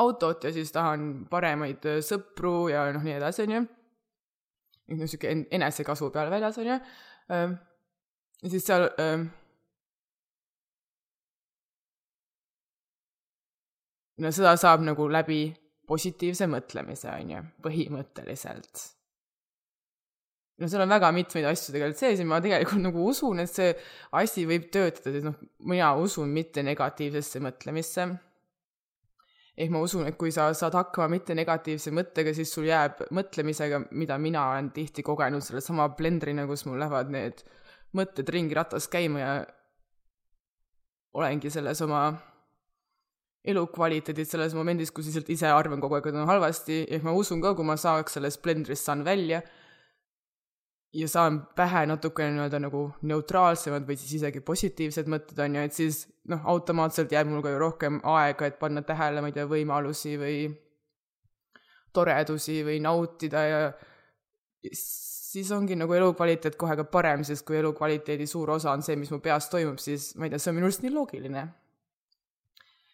autot 0.00 0.44
ja 0.44 0.52
siis 0.52 0.72
tahan 0.72 1.26
paremaid 1.30 1.86
äh, 1.88 2.00
sõpru 2.04 2.70
ja 2.72 2.86
noh, 2.94 3.04
nii 3.04 3.18
edasi, 3.18 3.44
on 3.46 3.56
ju. 3.56 3.64
noh, 4.96 5.10
sihuke 5.10 5.34
enesekasu 5.50 6.10
peale 6.14 6.32
väljas, 6.32 6.58
on 6.58 6.72
ju. 6.72 6.78
Ähm, 7.30 7.58
ja 8.42 8.52
siis 8.54 8.66
seal 8.66 8.88
ähm, 9.02 9.28
no 14.20 14.32
seda 14.34 14.56
saab 14.60 14.86
nagu 14.86 15.08
läbi 15.12 15.42
positiivse 15.90 16.48
mõtlemise, 16.50 17.12
on 17.12 17.36
ju, 17.36 17.44
põhimõtteliselt 17.66 18.88
no 20.60 20.68
seal 20.68 20.84
on 20.84 20.92
väga 20.92 21.10
mitmeid 21.16 21.46
asju 21.50 21.74
tegelikult 21.74 22.00
sees 22.02 22.20
ja 22.20 22.26
ma 22.28 22.40
tegelikult 22.44 22.84
nagu 22.88 23.04
usun, 23.12 23.42
et 23.42 23.52
see 23.52 23.70
asi 24.20 24.46
võib 24.48 24.68
töötada, 24.72 25.14
et 25.16 25.26
noh, 25.26 25.38
mina 25.72 25.92
usun 26.00 26.32
mitte 26.32 26.64
negatiivsesse 26.66 27.42
mõtlemisse. 27.44 28.08
ehk 29.60 29.72
ma 29.72 29.80
usun, 29.84 30.06
et 30.08 30.16
kui 30.20 30.32
sa 30.32 30.48
saad 30.56 30.76
hakkama 30.78 31.16
mitte 31.16 31.34
negatiivse 31.36 31.92
mõttega, 31.92 32.32
siis 32.36 32.52
sul 32.52 32.68
jääb 32.68 33.02
mõtlemisega, 33.16 33.82
mida 33.90 34.18
mina 34.18 34.46
olen 34.52 34.70
tihti 34.76 35.04
kogenud 35.04 35.44
sellesama 35.44 35.88
blendrina, 35.96 36.46
kus 36.48 36.64
mul 36.68 36.80
lähevad 36.80 37.12
need 37.12 37.44
mõtted 37.96 38.28
ringi 38.30 38.54
ratas 38.54 38.86
käima 38.88 39.20
ja 39.20 39.32
olengi 41.18 41.50
selles 41.50 41.80
oma 41.82 42.04
elukvaliteedid 43.50 44.28
selles 44.28 44.54
momendis, 44.54 44.92
kus 44.92 45.08
lihtsalt 45.08 45.30
ise 45.32 45.48
arvan 45.48 45.80
kogu 45.80 45.96
aeg, 45.96 46.10
et 46.10 46.18
on 46.20 46.28
halvasti, 46.28 46.82
ehk 46.92 47.04
ma 47.06 47.14
usun 47.16 47.40
ka, 47.40 47.54
kui 47.56 47.66
ma 47.66 47.76
saaks 47.80 48.18
sellest 48.18 48.42
blendrist, 48.44 48.84
saan 48.84 49.04
välja 49.04 49.40
ja 50.92 51.08
saan 51.08 51.40
pähe 51.56 51.84
natukene 51.86 52.34
nii-öelda 52.34 52.58
nagu 52.64 52.82
neutraalsemad 53.06 53.86
või 53.86 53.96
siis 53.98 54.16
isegi 54.18 54.40
positiivsed 54.42 55.10
mõtted, 55.10 55.38
on 55.44 55.54
ju, 55.56 55.66
et 55.68 55.76
siis 55.76 56.00
noh, 56.30 56.42
automaatselt 56.50 57.12
jääb 57.14 57.30
mul 57.30 57.44
ka 57.44 57.52
ju 57.52 57.60
rohkem 57.62 58.00
aega, 58.16 58.48
et 58.50 58.58
panna 58.58 58.82
tähele, 58.86 59.22
ma 59.22 59.30
ei 59.30 59.36
tea, 59.36 59.46
võimalusi 59.50 60.16
või 60.18 60.40
toredusi 61.94 62.60
või 62.66 62.80
nautida 62.82 63.44
ja 63.46 63.62
siis 64.74 65.50
ongi 65.54 65.78
nagu 65.78 65.94
elukvaliteet 65.94 66.58
kohe 66.58 66.74
ka 66.78 66.84
parem, 66.90 67.22
sest 67.26 67.46
kui 67.46 67.60
elukvaliteedi 67.60 68.26
suur 68.26 68.50
osa 68.56 68.74
on 68.74 68.82
see, 68.82 68.98
mis 68.98 69.12
mu 69.14 69.20
peas 69.22 69.46
toimub, 69.50 69.78
siis 69.82 70.10
ma 70.18 70.26
ei 70.26 70.34
tea, 70.34 70.42
see 70.42 70.50
on 70.50 70.58
minu 70.58 70.70
arust 70.70 70.86
nii 70.86 70.94
loogiline. 70.94 71.48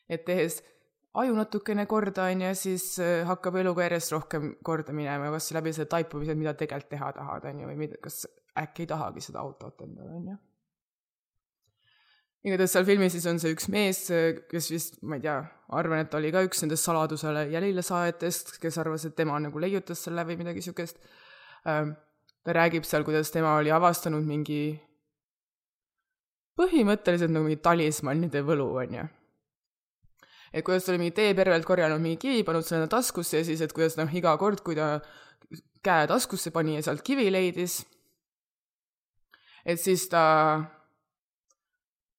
et 0.09 0.23
tehes 0.25 0.61
aju 1.21 1.37
natukene 1.37 1.87
korda, 1.89 2.29
on 2.33 2.43
ju, 2.45 2.51
siis 2.59 2.89
äh, 3.01 3.23
hakkab 3.29 3.57
eluga 3.63 3.87
järjest 3.87 4.13
rohkem 4.13 4.51
korda 4.65 4.95
minema, 4.97 5.31
kas 5.35 5.49
läbi 5.57 5.73
selle 5.73 5.89
taipamise, 5.93 6.37
mida 6.39 6.53
tegelikult 6.59 6.93
teha 6.93 7.13
tahad, 7.17 7.49
on 7.51 7.63
ju, 7.63 7.71
või 7.71 7.81
mida, 7.87 8.01
kas 8.03 8.25
äkki 8.57 8.85
ei 8.85 8.91
tahagi 8.91 9.25
seda 9.25 9.41
autot 9.45 9.81
endale, 9.87 10.13
on 10.19 10.31
ju. 10.33 10.37
igatahes 12.47 12.77
seal 12.77 12.87
filmis 12.89 13.17
siis 13.17 13.29
on 13.31 13.41
see 13.43 13.55
üks 13.57 13.71
mees, 13.73 14.03
äh, 14.15 14.43
kes 14.51 14.71
vist, 14.75 15.01
ma 15.03 15.19
ei 15.19 15.25
tea, 15.25 15.39
arvan, 15.81 16.05
et 16.05 16.19
oli 16.19 16.33
ka 16.35 16.45
üks 16.47 16.65
nendest 16.65 16.89
saladusele 16.89 17.47
jälile 17.55 17.85
saajatest, 17.87 18.59
kes 18.63 18.81
arvas, 18.83 19.09
et 19.09 19.17
tema 19.17 19.41
nagu 19.43 19.63
leiutas 19.63 20.05
selle 20.07 20.27
või 20.29 20.39
midagi 20.43 20.61
niisugust. 20.63 21.01
Ähm, 21.67 21.97
ta 22.47 22.55
räägib 22.55 22.85
seal, 22.87 23.03
kuidas 23.09 23.33
tema 23.35 23.57
oli 23.59 23.73
avastanud 23.75 24.23
mingi 24.29 24.77
põhimõtteliselt 26.57 27.33
nagu 27.33 27.49
mingi 27.49 27.59
talismannide 27.65 28.45
võlu, 28.47 28.69
on 28.85 29.01
ju 29.01 29.09
et 30.53 30.65
kuidas 30.67 30.87
ta 30.87 30.93
oli 30.93 31.03
mingi 31.05 31.17
teepervelt 31.17 31.67
korjanud 31.67 32.03
mingi 32.03 32.21
kivi, 32.23 32.45
pannud 32.47 32.67
selle 32.67 32.89
taskusse 32.91 33.43
ja 33.43 33.47
siis, 33.47 33.63
et 33.65 33.75
kuidas 33.77 33.99
noh, 33.99 34.11
iga 34.15 34.37
kord, 34.41 34.63
kui 34.67 34.79
ta 34.79 34.97
käe 35.87 36.07
taskusse 36.11 36.53
pani 36.55 36.79
ja 36.79 36.87
sealt 36.87 37.05
kivi 37.07 37.29
leidis, 37.33 37.81
et 39.67 39.81
siis 39.83 40.07
ta, 40.11 40.23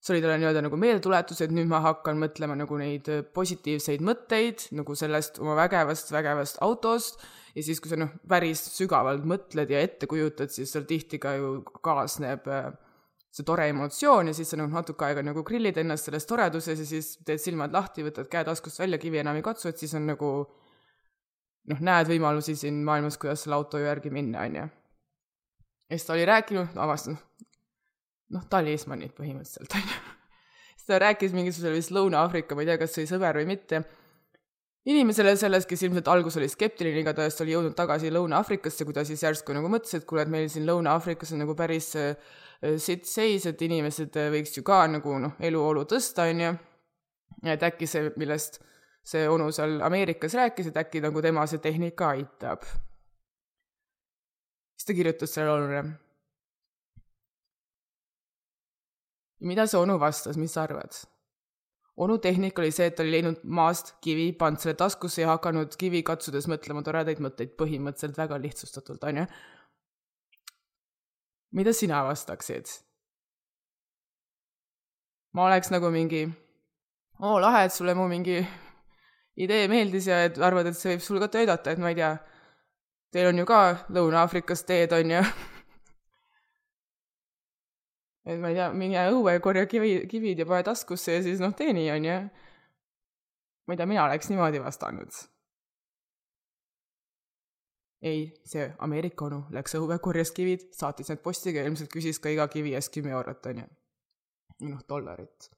see 0.03 0.15
oli 0.15 0.24
talle 0.24 0.38
nii-öelda 0.41 0.63
nagu 0.65 0.79
meeldetuletus, 0.79 1.41
et 1.43 1.53
nüüd 1.55 1.69
ma 1.72 1.81
hakkan 1.86 2.19
mõtlema 2.22 2.57
nagu 2.60 2.79
neid 2.79 3.10
positiivseid 3.36 4.03
mõtteid 4.05 4.69
nagu 4.77 4.96
sellest 5.00 5.41
oma 5.43 5.57
vägevast, 5.60 6.12
vägevast 6.15 6.63
autost. 6.65 7.24
Ja 7.57 7.63
siis, 7.65 7.79
kui 7.81 7.89
sa 7.89 7.98
noh, 7.98 8.12
päris 8.29 8.60
sügavalt 8.75 9.24
mõtled 9.25 9.72
ja 9.74 9.79
ette 9.81 10.05
kujutad, 10.05 10.51
siis 10.53 10.69
seal 10.69 10.84
tihti 10.86 11.17
ka 11.17 11.31
ju 11.39 11.63
kaasneb 11.81 12.46
äh, 12.53 12.67
see 13.38 13.46
tore 13.46 13.67
emotsioon 13.70 14.32
ja 14.32 14.34
siis 14.34 14.50
sa 14.50 14.58
nagu 14.58 14.74
natuke 14.74 15.06
aega 15.06 15.22
nagu 15.25 15.44
grillid 15.46 15.77
ennast 15.77 16.10
selles 16.10 16.25
toreduses 16.25 16.79
ja 16.82 16.88
siis 16.89 17.12
teed 17.25 17.41
silmad 17.41 17.75
lahti, 17.75 18.06
võtad 18.06 18.29
käe 18.32 18.46
taskust 18.48 18.82
välja, 18.82 18.98
kivi 19.01 19.22
enam 19.22 19.38
ei 19.38 19.46
katsu, 19.46 19.70
et 19.70 19.82
siis 19.82 19.94
on 19.98 20.08
nagu 20.10 20.32
noh, 21.72 21.84
näed 21.89 22.10
võimalusi 22.10 22.56
siin 22.58 22.82
maailmas, 22.88 23.20
kuidas 23.22 23.46
selle 23.46 23.58
auto 23.60 23.82
järgi 23.82 24.12
minna, 24.13 24.46
on 24.48 24.60
ju. 24.62 24.65
ja 24.65 26.00
siis 26.00 26.08
ta 26.08 26.15
oli 26.15 26.25
rääkinud, 26.29 26.77
avastas, 26.82 27.20
noh, 28.34 28.48
talismanid 28.50 29.13
põhimõtteliselt, 29.17 29.77
on 29.77 29.86
ju. 29.86 30.01
siis 30.77 30.89
ta 30.89 31.01
rääkis 31.03 31.36
mingisugusele 31.38 31.77
vist 31.77 31.94
Lõuna-Aafrika, 31.96 32.56
ma 32.58 32.65
ei 32.65 32.72
tea, 32.72 32.82
kas 32.82 32.96
see 32.96 33.03
oli 33.03 33.12
sõber 33.13 33.41
või 33.41 33.51
mitte, 33.53 33.84
inimesele 34.88 35.34
sellest, 35.39 35.67
kes 35.70 35.84
ilmselt 35.88 36.08
alguses 36.12 36.39
oli 36.39 36.48
skeptiline, 36.51 37.01
igatahes 37.01 37.36
ta 37.36 37.44
oli 37.44 37.56
jõudnud 37.56 37.75
tagasi 37.77 38.12
Lõuna-Aafrikasse, 38.13 38.86
kui 38.88 38.96
ta 38.96 39.03
siis 39.08 39.24
järsku 39.25 39.56
nagu 39.56 39.70
mõtles, 39.72 39.98
et 39.98 40.06
kuule, 40.08 40.24
et 40.24 40.32
meil 40.32 40.48
siin 40.51 40.67
Lõuna-Aafrikas 40.70 41.34
on 41.36 41.44
nagu 41.44 41.56
päris 41.60 41.89
äh, 42.00 42.15
sitt 42.82 43.10
seis, 43.10 43.46
et 43.50 43.62
inimesed 43.67 44.15
äh, 44.20 44.32
võiks 44.34 44.56
ju 44.56 44.63
ka 44.67 44.86
nagu 44.91 45.17
noh, 45.24 45.36
eluolu 45.44 45.84
tõsta, 45.89 46.29
on 46.32 46.44
ju, 46.46 46.53
et 47.53 47.67
äkki 47.67 47.89
see, 47.89 48.13
millest 48.22 48.62
see 49.08 49.27
onu 49.29 49.51
seal 49.56 49.79
Ameerikas 49.88 50.36
rääkis, 50.39 50.72
et 50.72 50.79
äkki 50.79 51.03
nagu 51.03 51.24
tema 51.24 51.46
see 51.48 51.63
tehnika 51.63 52.13
aitab. 52.15 52.63
siis 54.77 54.88
ta 54.88 54.94
kirjutas 54.94 55.34
sellele 55.34 55.51
onule. 55.51 55.84
mida 59.39 59.67
see 59.67 59.79
onu 59.79 60.00
vastas, 60.00 60.38
mis 60.38 60.53
sa 60.53 60.63
arvad? 60.63 60.96
Onu 61.98 62.18
tehnika 62.22 62.62
oli 62.62 62.72
see, 62.72 62.88
et 62.92 63.00
oli 63.00 63.12
leidnud 63.16 63.44
maast 63.44 63.96
kivi, 64.01 64.30
pannud 64.38 64.62
selle 64.62 64.77
taskusse 64.77 65.24
ja 65.24 65.32
hakanud 65.34 65.75
kivi 65.80 66.04
katsudes 66.06 66.48
mõtlema 66.50 66.84
toredaid 66.86 67.22
mõtteid, 67.24 67.56
põhimõtteliselt 67.60 68.20
väga 68.20 68.39
lihtsustatult, 68.44 69.04
onju. 69.04 69.25
mida 71.58 71.74
sina 71.74 72.04
vastaksid? 72.06 72.70
ma 75.34 75.46
oleks 75.46 75.70
nagu 75.74 75.89
mingi, 75.94 76.24
oo 77.22 77.38
lahe, 77.42 77.66
et 77.66 77.74
sulle 77.74 77.94
mu 77.94 78.08
mingi 78.10 78.39
idee 79.38 79.68
meeldis 79.70 80.08
ja 80.10 80.24
et 80.25 80.38
arvad, 80.42 80.70
et 80.70 80.77
see 80.77 80.96
võib 80.96 81.04
sul 81.06 81.20
ka 81.22 81.30
töötada, 81.34 81.74
et 81.74 81.82
ma 81.82 81.92
ei 81.94 82.00
tea, 82.00 82.16
teil 83.13 83.30
on 83.30 83.42
ju 83.42 83.46
ka 83.50 83.62
Lõuna-Aafrikas 83.94 84.66
teed, 84.70 84.94
on 84.98 85.13
ju 85.18 85.22
et 88.27 88.41
ma 88.41 88.51
ei 88.51 88.57
tea, 88.60 88.67
mine 88.75 89.07
õue, 89.13 89.38
korja 89.43 89.65
kivi, 89.72 89.93
kivid 90.12 90.43
ja 90.43 90.46
pane 90.50 90.65
taskusse 90.67 91.17
ja 91.17 91.24
siis 91.25 91.41
noh, 91.43 91.55
tee 91.55 91.74
nii, 91.75 91.89
on 91.96 92.07
ju. 92.10 92.19
ma 93.67 93.75
ei 93.75 93.81
tea, 93.81 93.89
mina 93.89 94.05
oleks 94.05 94.31
niimoodi 94.31 94.62
vastanud. 94.63 95.19
ei, 98.05 98.27
see 98.46 98.67
Ameerika 98.86 99.25
onu 99.25 99.43
läks 99.55 99.77
õue, 99.79 100.00
korjas 100.03 100.31
kivid, 100.36 100.69
saatis 100.77 101.10
need 101.10 101.24
postiga 101.25 101.63
ja 101.63 101.69
ilmselt 101.72 101.91
küsis 101.93 102.19
ka 102.22 102.29
iga 102.34 102.48
kivi 102.51 102.75
eest 102.77 102.93
kümme 102.93 103.15
eurot, 103.15 103.46
on 103.53 103.63
ju. 103.63 103.69
noh, 104.69 104.84
dollarit 104.89 105.51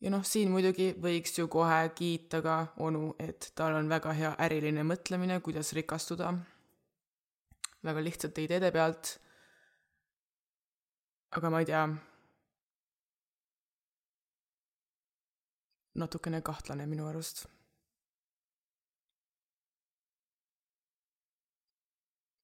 ja 0.00 0.12
noh, 0.14 0.24
siin 0.26 0.50
muidugi 0.52 0.92
võiks 1.02 1.34
ju 1.38 1.48
kohe 1.50 1.80
kiita 1.96 2.40
ka 2.44 2.58
onu, 2.84 3.12
et 3.22 3.50
tal 3.58 3.76
on 3.78 3.90
väga 3.90 4.14
hea 4.14 4.34
äriline 4.46 4.84
mõtlemine, 4.86 5.40
kuidas 5.42 5.72
rikastuda. 5.76 6.32
väga 7.84 8.02
lihtsate 8.02 8.42
ideede 8.42 8.70
pealt. 8.74 9.18
Aga 11.36 11.50
ma 11.50 11.60
ei 11.60 11.68
tea. 11.68 11.88
natukene 15.98 16.38
kahtlane 16.46 16.86
minu 16.86 17.08
arust. 17.10 17.46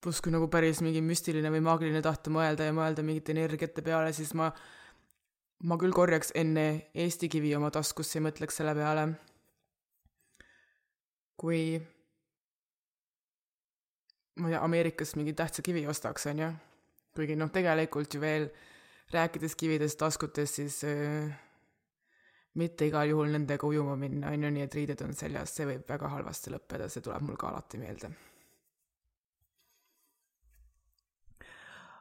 pluss, 0.04 0.20
kui 0.20 0.32
nagu 0.34 0.50
päris 0.52 0.82
mingi 0.84 1.00
müstiline 1.00 1.48
või 1.48 1.62
maagiline 1.64 2.02
tahta 2.04 2.28
mõelda 2.34 2.66
ja 2.66 2.74
mõelda 2.76 3.00
mingite 3.00 3.32
energiate 3.32 3.80
peale, 3.80 4.10
siis 4.12 4.34
ma 4.36 4.50
ma 5.64 5.78
küll 5.80 5.94
korjaks 5.96 6.34
enne 6.36 6.90
Eesti 6.92 7.30
kivi 7.32 7.54
oma 7.56 7.70
taskusse 7.72 8.18
ja 8.18 8.24
mõtleks 8.26 8.58
selle 8.60 8.74
peale, 8.76 9.06
kui 11.40 11.78
ma 14.36 14.50
ei 14.50 14.54
tea, 14.54 14.60
Ameerikast 14.66 15.16
mingi 15.16 15.32
tähtsa 15.32 15.64
kivi 15.64 15.86
ostaks, 15.88 16.26
on 16.26 16.44
ju. 16.44 16.52
kuigi 17.14 17.38
noh, 17.38 17.50
tegelikult 17.54 18.14
ju 18.14 18.20
veel 18.20 18.48
rääkides 19.12 19.56
kividest, 19.56 19.98
taskutest, 19.98 20.54
siis 20.54 20.84
äh, 20.84 21.32
mitte 22.54 22.86
igal 22.86 23.08
juhul 23.08 23.32
nendega 23.34 23.66
ujuma 23.66 23.96
minna, 23.96 24.30
on 24.30 24.46
ju, 24.46 24.50
nii 24.50 24.64
et 24.66 24.74
riided 24.74 25.02
on 25.04 25.14
seljas, 25.14 25.54
see 25.54 25.66
võib 25.68 25.88
väga 25.88 26.08
halvasti 26.08 26.54
lõppeda, 26.54 26.88
see 26.88 27.04
tuleb 27.04 27.26
mul 27.26 27.40
ka 27.40 27.50
alati 27.50 27.82
meelde. 27.82 28.14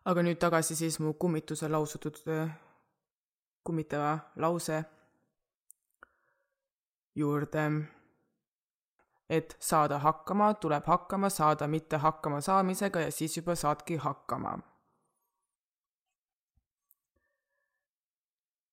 aga 0.03 0.19
nüüd 0.19 0.35
tagasi 0.35 0.75
siis 0.75 0.97
mu 0.99 1.13
kummituse 1.15 1.69
lausutud 1.71 2.17
äh, 2.27 2.49
kummitava 3.63 4.17
lause 4.43 4.83
juurde, 7.15 7.63
et 9.29 9.55
saada 9.59 9.99
hakkama, 10.03 10.53
tuleb 10.53 10.85
hakkama 10.87 11.29
saada 11.29 11.67
mitte 11.67 11.97
hakkama 11.97 12.41
saamisega 12.41 13.07
ja 13.07 13.11
siis 13.11 13.37
juba 13.37 13.55
saadki 13.55 13.95
hakkama. 13.95 14.57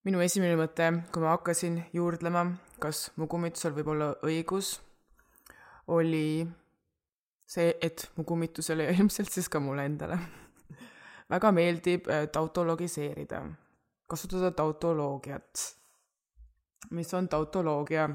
Minu 0.05 0.21
esimene 0.25 0.57
mõte, 0.57 0.91
kui 1.13 1.23
ma 1.23 1.35
hakkasin 1.37 1.81
juurdlema, 1.93 2.47
kas 2.81 3.11
mu 3.21 3.29
kummitusel 3.31 3.75
võib 3.77 3.93
olla 3.95 4.13
õigus, 4.27 4.79
oli 5.91 6.47
see, 7.51 7.75
et 7.83 8.07
mu 8.17 8.25
kummitusele 8.25 8.87
ja 8.87 8.95
ilmselt 8.97 9.33
siis 9.33 9.51
ka 9.51 9.61
mulle 9.61 9.85
endale 9.91 10.21
väga 11.31 11.51
meeldib 11.55 12.09
äh, 12.11 12.27
tautologiseerida 12.33 13.43
kasutada 14.11 14.51
tautoloogiat. 14.51 15.77
mis 16.91 17.15
on 17.15 17.29
tautoloogia? 17.29 18.09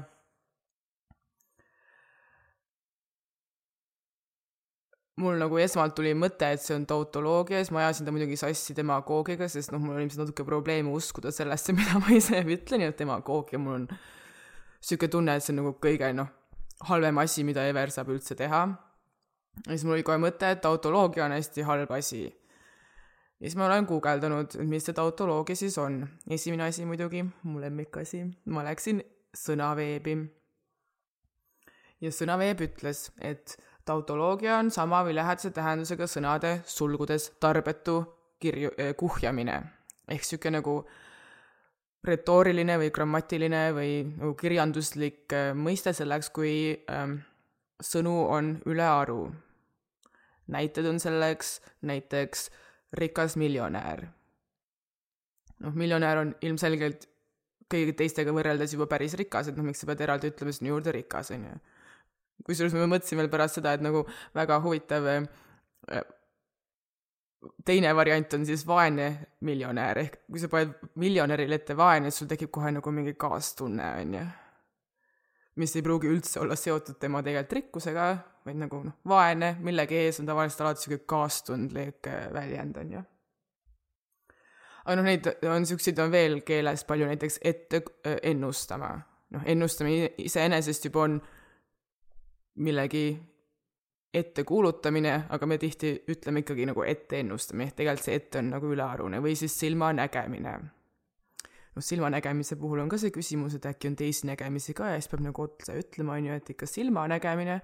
Mul 5.20 5.38
nagu 5.40 5.58
esmalt 5.60 5.94
tuli 5.96 6.12
mõte, 6.18 6.48
et 6.52 6.60
see 6.60 6.74
on 6.76 6.84
tautoloogia, 6.88 7.62
siis 7.62 7.72
ma 7.72 7.86
ajasin 7.86 8.08
ta 8.08 8.12
muidugi 8.12 8.36
sassi 8.40 8.76
demagoogiaga, 8.76 9.48
sest 9.48 9.72
noh, 9.72 9.80
mul 9.80 9.96
on 9.96 10.04
ilmselt 10.04 10.26
natuke 10.26 10.44
probleeme 10.44 10.92
uskuda 10.92 11.32
sellesse, 11.32 11.72
mida 11.78 12.00
ma 12.02 12.12
ise 12.16 12.42
ütlen 12.44 12.84
ja 12.84 12.96
demagoogia, 12.96 13.60
mul 13.62 13.80
on 13.80 13.86
niisugune 13.88 15.12
tunne, 15.12 15.36
et 15.36 15.44
see 15.44 15.54
on 15.54 15.62
nagu 15.62 15.76
kõige 15.82 16.12
noh, 16.16 16.32
halvem 16.90 17.22
asi, 17.24 17.46
mida 17.48 17.64
Ever 17.66 17.92
saab 17.92 18.12
üldse 18.12 18.36
teha. 18.36 18.66
ja 19.64 19.70
siis 19.72 19.86
mul 19.88 19.96
oli 19.96 20.04
kohe 20.06 20.20
mõte, 20.20 20.52
et 20.52 20.60
tautoloogia 20.64 21.24
on 21.24 21.36
hästi 21.38 21.64
halb 21.64 21.96
asi 21.96 22.26
ja 23.40 23.48
siis 23.48 23.56
ma 23.56 23.66
olen 23.66 23.86
guugeldanud, 23.88 24.56
mis 24.68 24.86
see 24.88 24.96
tautoloogia 24.96 25.56
siis 25.56 25.76
on. 25.78 26.00
esimene 26.30 26.68
asi 26.68 26.84
muidugi, 26.88 27.24
mu 27.44 27.60
lemmikasi, 27.60 28.22
ma 28.52 28.64
läksin 28.64 29.02
sõnaveebi. 29.36 30.16
ja 32.00 32.12
sõnaveeb 32.12 32.60
ütles, 32.68 33.10
et 33.20 33.56
tautoloogia 33.86 34.58
on 34.58 34.70
sama 34.74 35.02
või 35.06 35.14
lähedase 35.16 35.50
tähendusega 35.54 36.08
sõnade 36.10 36.60
sulgudes 36.66 37.30
tarbetu 37.40 38.00
kirju- 38.42 38.74
eh,, 38.78 38.94
kuhjamine. 38.96 39.62
ehk 40.08 40.24
sihuke 40.24 40.50
nagu 40.50 40.84
retooriline 42.04 42.76
või 42.78 42.90
grammatiline 42.90 43.62
või 43.74 43.92
nagu 44.04 44.34
kirjanduslik 44.34 45.32
eh, 45.32 45.54
mõiste 45.54 45.92
selleks, 45.92 46.30
kui 46.30 46.76
ähm, 46.90 47.18
sõnu 47.82 48.28
on 48.28 48.60
ülearu. 48.66 49.32
näited 50.46 50.86
on 50.86 51.00
selleks 51.00 51.60
näiteks 51.82 52.50
rikas 52.92 53.36
miljonär. 53.36 54.06
noh, 55.58 55.72
miljonär 55.74 56.18
on 56.18 56.34
ilmselgelt 56.40 57.08
kõigi 57.72 57.94
teistega 57.98 58.32
võrreldes 58.32 58.72
juba 58.72 58.86
päris 58.86 59.14
rikas, 59.14 59.48
et 59.48 59.56
noh, 59.56 59.64
miks 59.64 59.80
sa 59.80 59.86
pead 59.86 60.00
eraldi 60.00 60.30
ütlema 60.30 60.52
sinna 60.52 60.68
juurde 60.68 60.92
rikas, 60.92 61.30
on 61.30 61.44
ju. 61.44 61.58
Kusjuures 62.44 62.74
ma 62.76 62.90
mõtlesin 62.90 63.22
veel 63.22 63.32
pärast 63.32 63.60
seda, 63.60 63.72
et 63.76 63.84
nagu 63.84 64.04
väga 64.36 64.60
huvitav 64.64 65.08
äh, 65.08 65.24
teine 67.64 67.94
variant 67.96 68.34
on 68.34 68.46
siis 68.46 68.64
vaene 68.66 69.08
miljonär, 69.46 70.00
ehk 70.02 70.18
kui 70.30 70.40
sa 70.42 70.50
paned 70.52 70.74
miljonärile 71.00 71.58
ette 71.60 71.76
vaene, 71.78 72.10
siis 72.10 72.22
sul 72.22 72.30
tekib 72.30 72.50
kohe 72.54 72.72
nagu 72.74 72.92
mingi 72.94 73.14
kaastunne, 73.18 73.90
on 74.02 74.14
ju. 74.18 74.24
mis 75.56 75.72
ei 75.76 75.82
pruugi 75.82 76.08
üldse 76.12 76.40
olla 76.42 76.56
seotud 76.58 76.98
tema 77.00 77.22
tegelikult 77.24 77.56
rikkusega, 77.58 78.06
vaid 78.44 78.58
nagu 78.60 78.82
noh, 78.84 78.96
vaene 79.08 79.54
millegi 79.64 80.02
ees 80.04 80.20
on 80.20 80.28
tavaliselt 80.28 80.64
alati 80.66 80.84
sihuke 80.84 81.04
kaastundlik 81.08 82.08
äh, 82.10 82.26
väljend, 82.34 82.80
on 82.82 82.96
ju. 82.98 83.04
aga 84.84 84.98
noh, 85.00 85.06
neid 85.06 85.30
on 85.50 85.68
siukseid 85.68 85.98
on 86.04 86.12
veel 86.12 86.40
keeles 86.46 86.84
palju, 86.88 87.08
näiteks 87.12 87.40
ette 87.42 87.82
äh, 88.06 88.20
ennustama. 88.32 88.94
noh, 89.34 89.46
ennustamine 89.46 90.12
iseenesest 90.18 90.90
juba 90.90 91.06
on 91.08 91.20
millegi 92.56 93.06
ettekuulutamine, 94.16 95.12
aga 95.28 95.46
me 95.46 95.58
tihti 95.60 95.92
ütleme 96.08 96.40
ikkagi 96.40 96.66
nagu 96.70 96.84
etteennustamine, 96.88 97.68
ehk 97.68 97.80
tegelikult 97.80 98.06
see 98.06 98.16
ette 98.16 98.40
on 98.40 98.50
nagu 98.54 98.70
ülearune 98.72 99.20
või 99.24 99.34
siis 99.36 99.58
silmanägemine. 99.60 100.54
noh, 101.76 101.84
silmanägemise 101.84 102.56
puhul 102.56 102.80
on 102.80 102.88
ka 102.88 102.98
see 102.98 103.12
küsimus, 103.12 103.58
et 103.58 103.66
äkki 103.68 103.90
on 103.90 103.96
teisi 103.96 104.26
nägemisi 104.26 104.74
ka 104.74 104.94
ja 104.94 105.00
siis 105.00 105.10
peab 105.12 105.26
nagu 105.26 105.42
otse 105.42 105.76
ütlema, 105.76 106.16
on 106.16 106.30
ju, 106.30 106.38
et 106.40 106.54
ikka 106.54 106.66
silmanägemine 106.70 107.60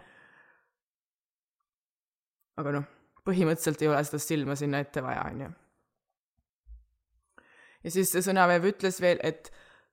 aga 2.61 2.77
noh, 2.77 2.87
põhimõtteliselt 3.27 3.83
ei 3.85 3.91
ole 3.91 4.03
seda 4.07 4.21
silma 4.23 4.57
sinna 4.59 4.83
ette 4.83 5.03
vaja, 5.05 5.25
on 5.31 5.45
ju. 5.47 5.51
ja 7.83 7.95
siis 7.97 8.13
see 8.13 8.25
sõnaveev 8.25 8.69
ütles 8.73 9.01
veel, 9.03 9.21
et 9.25 9.51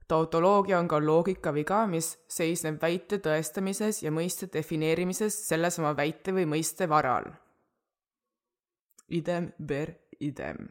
tautoloogia 0.10 0.80
on 0.80 0.88
ka 0.89 1.00
loogikaviga, 1.04 1.84
mis 1.88 2.12
seisneb 2.32 2.82
väite 2.82 3.19
tõestamises 3.24 4.02
ja 4.04 4.12
mõiste 4.12 4.50
defineerimises 4.54 5.38
sellesama 5.48 5.93
väite 5.98 6.34
või 6.36 6.48
mõiste 6.50 6.89
varal. 6.89 7.30
Idem 9.10 9.52
ber 9.60 9.93
idem. 10.19 10.67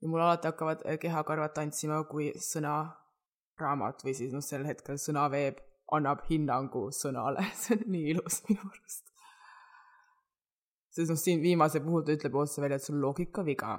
ja 0.00 0.08
mul 0.08 0.22
alati 0.24 0.48
hakkavad 0.48 0.86
kehakarvad 1.00 1.52
tantsima, 1.52 2.00
kui 2.08 2.30
sõnaraamat 2.40 4.06
või 4.06 4.14
siis 4.16 4.32
noh, 4.32 4.42
sel 4.42 4.64
hetkel 4.64 4.96
sõnaveeb 4.96 5.60
annab 5.92 6.24
hinnangu 6.30 6.88
sõnale, 6.94 7.44
see 7.60 7.76
on 7.76 7.86
nii 7.92 8.10
ilus 8.14 8.42
minu 8.48 8.64
arust 8.64 9.10
sest 10.90 11.10
noh, 11.12 11.18
siin 11.18 11.42
viimase 11.42 11.82
puhul 11.84 12.02
ta 12.06 12.14
ütleb 12.16 12.34
otse 12.40 12.62
välja, 12.62 12.78
et 12.80 12.86
see 12.86 12.94
on 12.94 13.02
loogikaviga. 13.04 13.78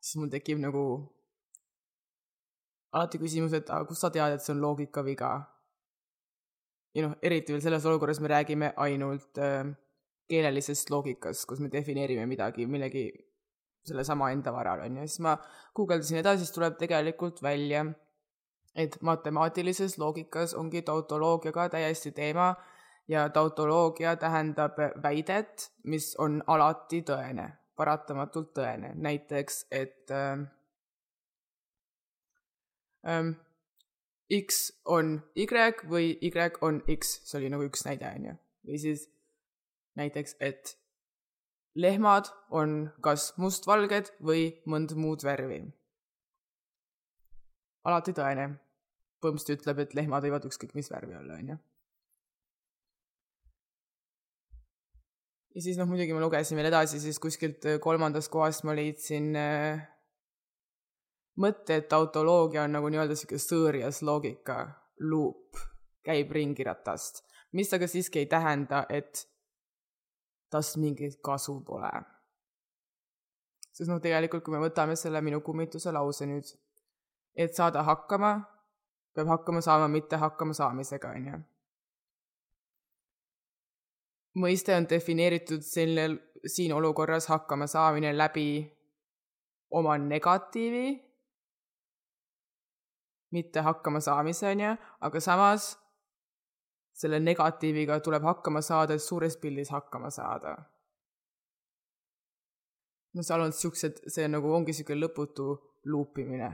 siis 0.00 0.20
mul 0.20 0.32
tekib 0.32 0.60
nagu 0.60 0.82
alati 2.92 3.20
küsimus, 3.22 3.54
et 3.56 3.70
aga 3.70 3.86
kust 3.88 4.04
sa 4.04 4.10
tead, 4.14 4.34
et 4.34 4.44
see 4.44 4.54
on 4.54 4.62
loogikaviga? 4.64 5.30
ja 6.94 7.06
noh, 7.06 7.16
eriti 7.22 7.54
veel 7.54 7.62
selles 7.62 7.84
olukorras 7.86 8.18
me 8.20 8.28
räägime 8.32 8.72
ainult 8.82 9.38
äh, 9.38 9.68
keelelisest 10.30 10.90
loogikast, 10.90 11.46
kus 11.46 11.60
me 11.62 11.70
defineerime 11.72 12.26
midagi 12.26 12.66
millegi 12.66 13.04
sellesama 13.86 14.30
enda 14.34 14.52
varal, 14.52 14.82
on 14.84 15.00
ju, 15.00 15.06
siis 15.08 15.22
ma 15.24 15.36
guugeldasin 15.76 16.20
edasi, 16.20 16.44
siis 16.44 16.54
tuleb 16.54 16.76
tegelikult 16.80 17.40
välja, 17.42 17.86
et 18.74 18.98
matemaatilises 19.06 19.96
loogikas 19.98 20.54
ongi 20.54 20.82
tautoloogia 20.86 21.52
ka 21.54 21.68
täiesti 21.72 22.12
teema 22.14 22.52
ja 23.10 23.28
tautoloogia 23.34 24.14
tähendab 24.20 24.78
väidet, 25.02 25.70
mis 25.84 26.12
on 26.18 26.42
alati 26.46 27.02
tõene, 27.06 27.48
paratamatult 27.76 28.52
tõene, 28.58 28.92
näiteks 28.94 29.64
et 29.70 30.12
äh, 30.14 30.44
ähm, 33.06 33.34
X 34.30 34.72
on 34.84 35.22
Y 35.34 35.46
või 35.90 36.12
Y 36.22 36.30
on 36.62 36.82
X, 36.88 37.20
see 37.26 37.40
oli 37.40 37.50
nagu 37.50 37.66
üks 37.66 37.82
näide, 37.86 38.12
on 38.16 38.28
ju. 38.30 38.36
või 38.68 38.78
siis 38.78 39.08
näiteks, 39.98 40.36
et 40.40 40.76
lehmad 41.74 42.30
on 42.50 42.90
kas 43.02 43.32
mustvalged 43.38 44.12
või 44.22 44.50
mõnd 44.66 44.94
muud 44.94 45.24
värvi. 45.24 45.64
alati 47.84 48.12
tõene. 48.12 48.60
põhimõtteliselt 49.20 49.60
ütleb, 49.60 49.78
et 49.78 49.94
lehmad 49.94 50.24
võivad 50.24 50.46
ükskõik 50.48 50.74
mis 50.74 50.90
värvi 50.90 51.16
olla, 51.16 51.34
on 51.34 51.48
ju. 51.48 51.56
ja 55.54 55.60
siis 55.60 55.76
noh, 55.76 55.88
muidugi 55.90 56.14
ma 56.14 56.22
lugesin 56.22 56.56
veel 56.56 56.70
edasi, 56.70 57.00
siis 57.00 57.18
kuskilt 57.18 57.66
kolmandast 57.82 58.30
kohast 58.30 58.64
ma 58.64 58.74
leidsin 58.78 59.34
äh, 59.36 59.89
mõtte, 61.40 61.80
et 61.80 61.92
autoloogia 61.92 62.64
on 62.66 62.76
nagu 62.76 62.90
nii-öelda 62.92 63.16
sihuke 63.16 63.38
sõõrjas 63.40 64.02
loogika, 64.06 64.60
luup, 65.00 65.58
käib 66.04 66.32
ringi 66.36 66.64
ratast, 66.66 67.22
mis 67.56 67.72
aga 67.74 67.88
siiski 67.88 68.22
ei 68.22 68.28
tähenda, 68.30 68.84
et 68.88 69.26
tast 70.50 70.76
mingit 70.82 71.20
kasu 71.24 71.60
pole. 71.66 71.90
sest 73.72 73.88
noh, 73.88 74.00
tegelikult 74.02 74.44
kui 74.44 74.52
me 74.52 74.60
võtame 74.60 74.96
selle 74.98 75.22
minu 75.24 75.40
kummituse 75.40 75.92
lause 75.92 76.26
nüüd, 76.28 76.48
et 77.34 77.54
saada 77.56 77.84
hakkama, 77.86 78.34
peab 79.14 79.30
hakkama 79.30 79.62
saama 79.64 79.88
mitte 79.88 80.18
hakkama 80.20 80.52
saamisega, 80.56 81.14
on 81.16 81.30
ju. 81.30 81.38
mõiste 84.42 84.74
on 84.76 84.86
defineeritud 84.90 85.62
sellel, 85.64 86.18
siin 86.46 86.72
olukorras 86.72 87.26
hakkama 87.28 87.66
saamine 87.66 88.12
läbi 88.16 88.50
oma 89.70 89.96
negatiivi 89.98 91.09
mitte 93.30 93.60
hakkama 93.60 94.00
saamise, 94.00 94.48
on 94.50 94.60
ju, 94.60 94.74
aga 95.00 95.20
samas 95.20 95.70
selle 97.00 97.20
negatiiviga 97.20 98.00
tuleb 98.00 98.22
hakkama 98.22 98.60
saada, 98.60 98.94
et 98.94 99.02
suures 99.02 99.36
pildis 99.36 99.70
hakkama 99.70 100.10
saada. 100.10 100.56
no 103.14 103.22
seal 103.26 103.42
on 103.42 103.52
siuksed, 103.52 104.02
see 104.14 104.26
nagu 104.30 104.52
ongi 104.54 104.72
sihuke 104.76 104.94
lõputu 104.94 105.46
luupimine. 105.92 106.50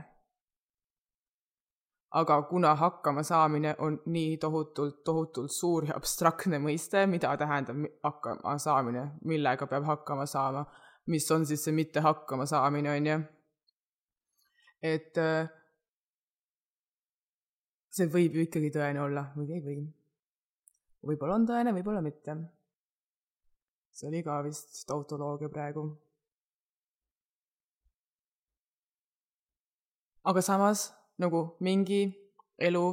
aga 2.19 2.41
kuna 2.49 2.75
hakkama 2.75 3.23
saamine 3.23 3.75
on 3.85 3.99
nii 4.05 4.37
tohutult, 4.37 5.03
tohutult 5.03 5.51
suur 5.51 5.85
ja 5.85 5.95
abstraktne 5.99 6.59
mõiste, 6.59 7.03
mida 7.07 7.35
tähendab 7.37 7.83
hakkama 8.03 8.57
saamine, 8.57 9.03
millega 9.25 9.67
peab 9.67 9.83
hakkama 9.85 10.25
saama, 10.25 10.63
mis 11.07 11.31
on 11.31 11.45
siis 11.45 11.65
see 11.67 11.75
mitte 11.75 11.99
hakkama 11.99 12.45
saamine, 12.45 12.91
on 12.95 13.07
ju. 13.11 13.19
et 14.81 15.17
äh, 15.17 15.49
see 17.97 18.09
võib 18.13 18.37
ju 18.37 18.45
ikkagi 18.45 18.69
tõene 18.73 19.01
olla 19.01 19.23
või 19.35 19.55
ei 19.55 19.63
või. 19.63 19.79
võib-olla 21.07 21.37
on 21.39 21.47
tõene, 21.49 21.73
võib-olla 21.73 22.03
mitte. 22.05 22.35
see 23.97 24.09
oli 24.09 24.21
ka 24.25 24.41
vist 24.45 24.83
tautoloogia 24.89 25.49
praegu. 25.49 25.89
aga 30.27 30.41
samas 30.43 30.89
nagu 31.23 31.43
mingi 31.63 32.01
elu 32.59 32.85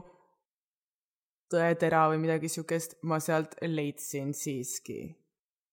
tõetera 1.51 2.07
või 2.13 2.21
midagi 2.23 2.49
siukest 2.49 2.97
ma 3.03 3.19
sealt 3.21 3.57
leidsin 3.63 4.33
siiski. 4.35 5.01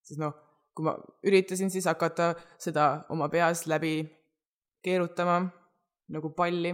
sest 0.03 0.19
noh, 0.19 0.33
kui 0.75 0.87
ma 0.87 0.95
üritasin 1.23 1.71
siis 1.71 1.87
hakata 1.87 2.33
seda 2.57 3.05
oma 3.13 3.29
peas 3.29 3.67
läbi 3.67 4.01
keerutama 4.81 5.43
nagu 6.11 6.31
palli, 6.35 6.73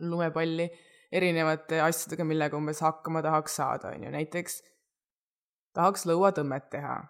lumepalli 0.00 0.66
erinevate 1.14 1.80
asjadega, 1.80 2.26
millega 2.26 2.58
umbes 2.58 2.80
hakkama 2.82 3.22
tahaks 3.22 3.56
saada, 3.60 3.94
on 3.94 4.06
ju, 4.06 4.12
näiteks 4.14 4.62
tahaks 5.74 6.06
lõuatõmmet 6.10 6.70
teha. 6.70 7.02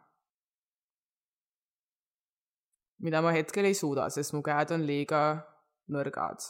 mida 3.05 3.21
ma 3.21 3.35
hetkel 3.37 3.67
ei 3.69 3.75
suuda, 3.77 4.07
sest 4.09 4.33
mu 4.33 4.41
käed 4.45 4.71
on 4.73 4.87
liiga 4.89 5.21
nõrgad. 5.93 6.47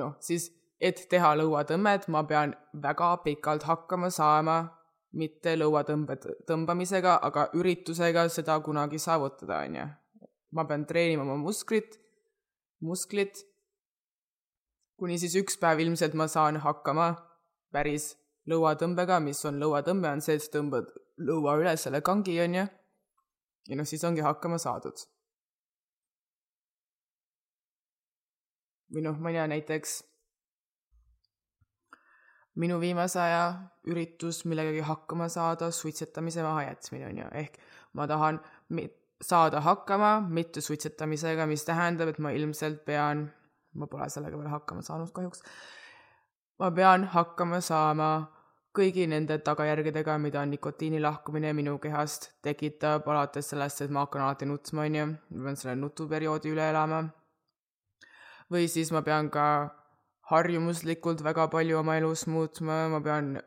noh, 0.00 0.16
siis, 0.20 0.50
et 0.80 1.06
teha 1.10 1.34
lõuatõmmet, 1.38 2.08
ma 2.08 2.24
pean 2.28 2.52
väga 2.82 3.16
pikalt 3.24 3.64
hakkama 3.64 4.10
saama, 4.10 4.58
mitte 5.14 5.54
lõuatõmbe 5.56 6.18
tõmbamisega, 6.48 7.18
aga 7.22 7.48
üritusega 7.54 8.26
seda 8.28 8.58
kunagi 8.60 8.98
saavutada, 8.98 9.62
on 9.64 9.80
ju. 9.80 9.88
ma 10.52 10.64
pean 10.64 10.84
treenima 10.86 11.22
oma 11.22 11.36
musklit, 11.36 11.96
musklit 12.82 13.40
kuni 15.00 15.18
siis 15.18 15.34
üks 15.40 15.58
päev 15.60 15.82
ilmselt 15.84 16.14
ma 16.14 16.28
saan 16.30 16.60
hakkama 16.62 17.08
päris 17.74 18.12
lõuatõmbega, 18.50 19.18
mis 19.24 19.40
on 19.48 19.58
lõuatõmbe, 19.62 20.10
on 20.10 20.22
see, 20.24 20.36
et 20.38 20.44
sa 20.44 20.52
tõmbad 20.58 20.90
lõua 21.26 21.56
üle 21.60 21.74
selle 21.80 22.00
kangi, 22.04 22.36
on 22.44 22.58
ju. 22.60 22.64
ja 23.68 23.76
noh, 23.78 23.88
siis 23.88 24.04
ongi 24.04 24.24
hakkama 24.24 24.58
saadud. 24.60 25.06
või 28.94 29.02
noh, 29.02 29.16
ma 29.18 29.30
ei 29.32 29.34
tea, 29.34 29.46
näiteks 29.50 29.94
minu 32.62 32.76
viimase 32.78 33.18
aja 33.18 33.46
üritus 33.90 34.44
millegagi 34.46 34.84
hakkama 34.86 35.26
saada, 35.32 35.70
suitsetamise 35.74 36.44
mahajätmine 36.46 37.08
on 37.08 37.22
ju, 37.24 37.30
ehk 37.42 37.58
ma 37.98 38.06
tahan 38.06 38.38
saada 39.22 39.64
hakkama 39.64 40.20
mitte 40.28 40.62
suitsetamisega, 40.62 41.48
mis 41.50 41.64
tähendab, 41.66 42.12
et 42.12 42.20
ma 42.22 42.30
ilmselt 42.36 42.84
pean 42.86 43.26
ma 43.74 43.86
pole 43.90 44.08
sellega 44.10 44.38
veel 44.38 44.52
hakkama 44.52 44.82
saanud 44.82 45.12
kahjuks. 45.16 45.42
ma 46.58 46.70
pean 46.70 47.04
hakkama 47.16 47.60
saama 47.60 48.10
kõigi 48.74 49.06
nende 49.06 49.38
tagajärgedega, 49.46 50.16
mida 50.18 50.42
nikotiini 50.46 51.00
lahkumine 51.02 51.52
minu 51.54 51.76
kehast 51.78 52.32
tekitab, 52.42 53.06
alates 53.06 53.52
sellest, 53.52 53.84
et 53.84 53.90
ma 53.90 54.02
hakkan 54.06 54.24
alati 54.26 54.48
nutsma, 54.50 54.86
on 54.88 54.98
ju, 54.98 55.06
ma 55.30 55.44
pean 55.48 55.58
selle 55.60 55.76
nutuperioodi 55.78 56.50
üle 56.54 56.70
elama. 56.70 57.04
või 58.52 58.68
siis 58.68 58.90
ma 58.92 59.00
pean 59.02 59.30
ka 59.34 59.46
harjumuslikult 60.30 61.22
väga 61.24 61.48
palju 61.52 61.78
oma 61.78 61.96
elus 61.96 62.26
muutma, 62.26 62.88
ma 62.92 63.00
pean 63.00 63.38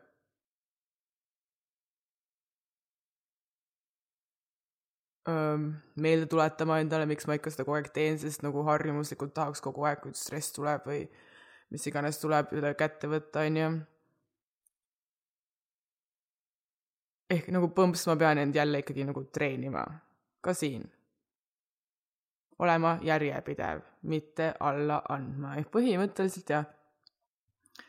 meelde 5.28 6.26
tuletama 6.30 6.78
endale, 6.80 7.06
miks 7.08 7.26
ma 7.28 7.36
ikka 7.36 7.52
seda 7.52 7.66
kogu 7.66 7.76
aeg 7.78 7.90
teen, 7.92 8.18
sest 8.20 8.44
nagu 8.46 8.62
harjumuslikult 8.64 9.34
tahaks 9.36 9.60
kogu 9.64 9.84
aeg, 9.88 10.00
kui 10.04 10.14
stress 10.16 10.54
tuleb 10.56 10.86
või 10.88 11.02
mis 11.74 11.84
iganes 11.90 12.20
tuleb, 12.22 12.52
üle 12.56 12.72
kätte 12.78 13.10
võtta, 13.10 13.44
on 13.44 13.62
ju. 13.62 13.70
ehk 17.28 17.50
nagu 17.52 17.68
põhimõtteliselt 17.76 18.08
ma 18.08 18.20
pean 18.22 18.38
end 18.40 18.56
jälle 18.56 18.80
ikkagi 18.80 19.04
nagu 19.04 19.24
treenima, 19.32 19.84
ka 20.40 20.54
siin. 20.56 20.86
olema 22.58 22.96
järjepidev, 23.04 23.84
mitte 24.10 24.54
alla 24.60 25.02
andma, 25.12 25.54
ehk 25.60 25.68
põhimõtteliselt 25.76 26.50
jah, 26.50 26.64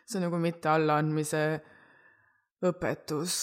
see 0.04 0.20
on 0.20 0.28
nagu 0.28 0.38
mitte 0.44 0.70
allaandmise 0.70 1.42
õpetus 2.68 3.40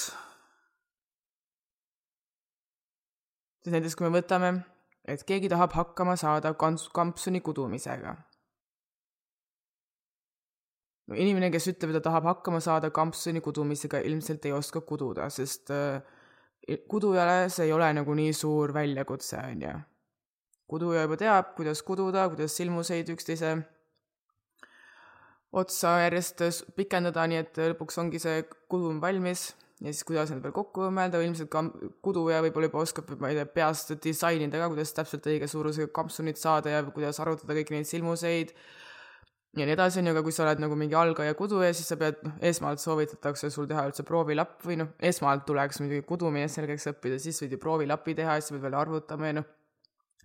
siis 3.66 3.74
näiteks 3.74 3.96
kui 3.98 4.06
me 4.06 4.20
võtame, 4.20 4.52
et 5.10 5.24
keegi 5.26 5.48
tahab 5.50 5.72
hakkama 5.74 6.12
saada 6.20 6.52
kants-, 6.54 6.86
kampsuni 6.94 7.40
kudumisega. 7.42 8.12
no 11.10 11.18
inimene, 11.18 11.50
kes 11.54 11.66
ütleb, 11.72 11.90
et 11.90 11.98
ta 11.98 12.04
tahab 12.08 12.28
hakkama 12.30 12.60
saada 12.62 12.92
kampsuni 12.94 13.42
kudumisega, 13.42 14.04
ilmselt 14.06 14.46
ei 14.46 14.54
oska 14.54 14.84
kududa, 14.86 15.26
sest 15.34 15.74
äh, 15.74 15.98
kudujale 16.90 17.48
see 17.50 17.66
ei 17.66 17.74
ole 17.74 17.90
nagu 17.98 18.14
nii 18.14 18.32
suur 18.34 18.74
väljakutse, 18.74 19.42
on 19.50 19.66
ju. 19.66 19.74
kuduja 20.70 21.02
juba 21.08 21.18
teab, 21.18 21.52
kuidas 21.58 21.82
kududa, 21.82 22.28
kuidas 22.30 22.54
silmuseid 22.58 23.10
üksteise 23.10 23.56
otsa 25.52 25.98
järjest 26.04 26.70
pikendada, 26.78 27.26
nii 27.26 27.42
et 27.42 27.62
lõpuks 27.74 27.98
ongi 27.98 28.22
see 28.22 28.46
kudum 28.70 29.02
valmis 29.02 29.48
ja 29.80 29.92
siis 29.92 30.04
kuidas 30.08 30.30
need 30.32 30.40
veel 30.44 30.54
kokku 30.56 30.88
mõelda, 30.94 31.20
ilmselt 31.20 31.50
ka 31.52 31.62
kuduja 32.04 32.40
võib-olla 32.46 32.70
juba 32.70 32.80
oskab, 32.80 33.10
ma 33.20 33.30
ei 33.32 33.36
tea, 33.36 33.48
peast 33.58 33.92
disainida 34.04 34.60
ka, 34.62 34.70
kuidas 34.72 34.94
täpselt 34.96 35.28
õige 35.28 35.48
suurusega 35.52 35.92
kampsunit 35.96 36.40
saada 36.40 36.72
ja 36.72 36.82
kuidas 36.86 37.20
arvutada 37.20 37.56
kõiki 37.58 37.76
neid 37.76 37.88
silmuseid. 37.88 38.54
ja 39.56 39.64
nii 39.64 39.72
edasi, 39.72 40.00
on 40.00 40.08
ju, 40.08 40.14
aga 40.16 40.22
kui 40.24 40.32
sa 40.36 40.44
oled 40.44 40.62
nagu 40.64 40.76
mingi 40.76 40.96
algaja 40.96 41.34
kuduja, 41.36 41.74
siis 41.76 41.88
sa 41.92 41.96
pead, 42.00 42.22
noh, 42.24 42.38
esmalt 42.44 42.80
soovitatakse 42.80 43.50
sul 43.52 43.68
teha 43.68 43.86
üldse 43.88 44.04
proovilapp 44.04 44.64
või 44.64 44.78
noh, 44.80 44.94
esmalt 45.00 45.44
tuleks 45.48 45.80
muidugi 45.80 46.04
kudumine 46.08 46.48
selgeks 46.48 46.88
õppida, 46.92 47.20
siis 47.20 47.40
võid 47.42 47.56
ju 47.56 47.60
proovilapi 47.60 48.16
teha 48.16 48.36
ja 48.36 48.44
siis 48.44 48.56
pead 48.56 48.64
veel 48.68 48.78
arvutama 48.80 49.32
ja 49.32 49.38
noh, 49.40 49.48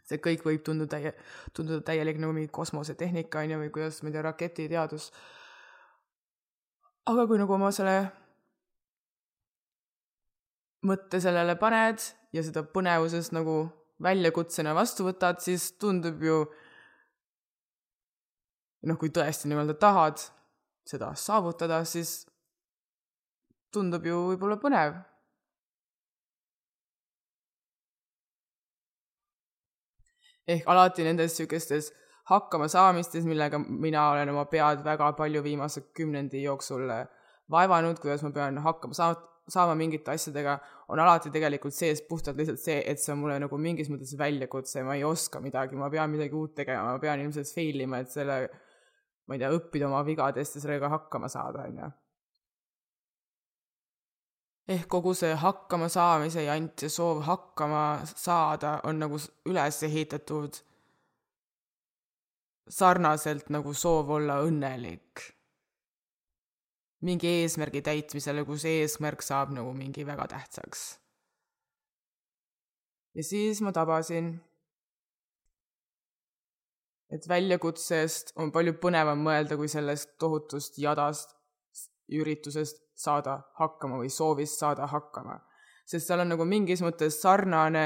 see 0.07 0.23
kõik 0.23 0.47
võib 0.47 0.63
tunduda 0.67 0.95
täie, 0.95 1.13
tunduda 1.55 1.83
täielik 1.91 2.19
nagu 2.23 2.35
mingi 2.35 2.51
kosmosetehnika, 2.55 3.43
on 3.43 3.55
ju, 3.55 3.61
või 3.65 3.75
kuidas, 3.75 3.99
ma 4.03 4.11
ei 4.11 4.15
tea, 4.15 4.25
raketiteadus. 4.27 5.11
aga 7.11 7.27
kui 7.27 7.39
nagu 7.39 7.55
oma 7.55 7.71
selle 7.75 8.20
mõtte 10.87 11.21
sellele 11.21 11.55
paned 11.59 12.01
ja 12.33 12.43
seda 12.45 12.63
põnevusest 12.63 13.35
nagu 13.35 13.63
väljakutsena 14.01 14.73
vastu 14.75 15.05
võtad, 15.05 15.41
siis 15.43 15.71
tundub 15.81 16.23
ju 16.25 16.41
noh, 18.89 18.97
kui 18.97 19.13
tõesti 19.13 19.49
nii-öelda 19.49 19.77
tahad 19.77 20.21
seda 20.87 21.11
saavutada, 21.17 21.83
siis 21.85 22.23
tundub 23.73 24.05
ju 24.05 24.27
võib-olla 24.33 24.59
põnev. 24.61 24.99
ehk 30.51 30.65
alati 30.67 31.03
nendes 31.05 31.31
niisugustes 31.31 31.91
hakkamasaamistes, 32.27 33.23
millega 33.29 33.59
mina 33.61 34.09
olen 34.11 34.29
oma 34.33 34.45
pead 34.51 34.81
väga 34.83 35.11
palju 35.15 35.43
viimase 35.45 35.83
kümnendi 35.95 36.41
jooksul 36.43 36.89
vaevanud, 37.51 37.99
kuidas 38.01 38.23
ma 38.25 38.31
pean 38.35 38.57
hakkama 38.65 38.97
saama, 38.97 39.30
saama 39.49 39.75
mingite 39.75 40.11
asjadega, 40.13 40.57
on 40.93 40.99
alati 40.99 41.31
tegelikult 41.33 41.73
sees 41.73 42.03
puhtalt 42.07 42.37
lihtsalt 42.37 42.61
see, 42.61 42.81
et 42.87 42.99
see 43.01 43.13
on 43.13 43.21
mulle 43.23 43.39
nagu 43.41 43.57
mingis 43.57 43.89
mõttes 43.91 44.13
väljakutse, 44.19 44.83
ma 44.85 44.97
ei 44.97 45.05
oska 45.07 45.41
midagi, 45.43 45.79
ma 45.79 45.89
pean 45.89 46.11
midagi 46.13 46.37
uut 46.37 46.53
tegema, 46.55 46.91
ma 46.93 47.01
pean 47.01 47.23
ilmselt 47.23 47.49
fail 47.55 47.81
ima, 47.87 48.01
et 48.03 48.13
selle 48.13 48.37
ma 49.27 49.35
ei 49.35 49.41
tea, 49.41 49.51
õppida 49.55 49.87
oma 49.87 50.03
vigadest 50.05 50.57
ja 50.57 50.63
sellega 50.65 50.89
hakkama 50.91 51.29
saada, 51.31 51.67
on 51.67 51.83
ju. 51.83 51.91
ehk 54.71 54.87
kogu 54.87 55.13
see 55.17 55.33
hakkama 55.35 55.89
saamise 55.91 56.43
ja 56.45 56.55
soov 56.87 57.23
hakkama 57.27 57.85
saada 58.05 58.77
on 58.87 59.01
nagu 59.01 59.17
üles 59.49 59.81
ehitatud 59.83 60.59
sarnaselt 62.71 63.49
nagu 63.51 63.73
soov 63.73 64.09
olla 64.17 64.39
õnnelik. 64.45 65.25
Mingi 67.01 67.27
eesmärgi 67.41 67.81
täitmisele, 67.81 68.45
kus 68.45 68.65
eesmärk 68.69 69.23
saab 69.25 69.53
nagu 69.55 69.73
mingi 69.73 70.05
väga 70.05 70.27
tähtsaks. 70.35 70.99
ja 73.15 73.23
siis 73.23 73.61
ma 73.61 73.71
tabasin 73.71 74.39
et 77.11 77.27
väljakutsest 77.27 78.31
on 78.39 78.51
palju 78.55 78.77
põnevam 78.83 79.19
mõelda 79.25 79.57
kui 79.59 79.67
sellest 79.71 80.13
tohutust 80.19 80.77
jadast 80.79 81.35
üritusest 82.11 82.79
saada 82.95 83.37
hakkama 83.59 83.99
või 84.01 84.09
soovist 84.09 84.59
saada 84.59 84.87
hakkama. 84.87 85.39
sest 85.85 86.07
seal 86.07 86.23
on 86.23 86.31
nagu 86.31 86.45
mingis 86.45 86.81
mõttes 86.81 87.19
sarnane 87.21 87.85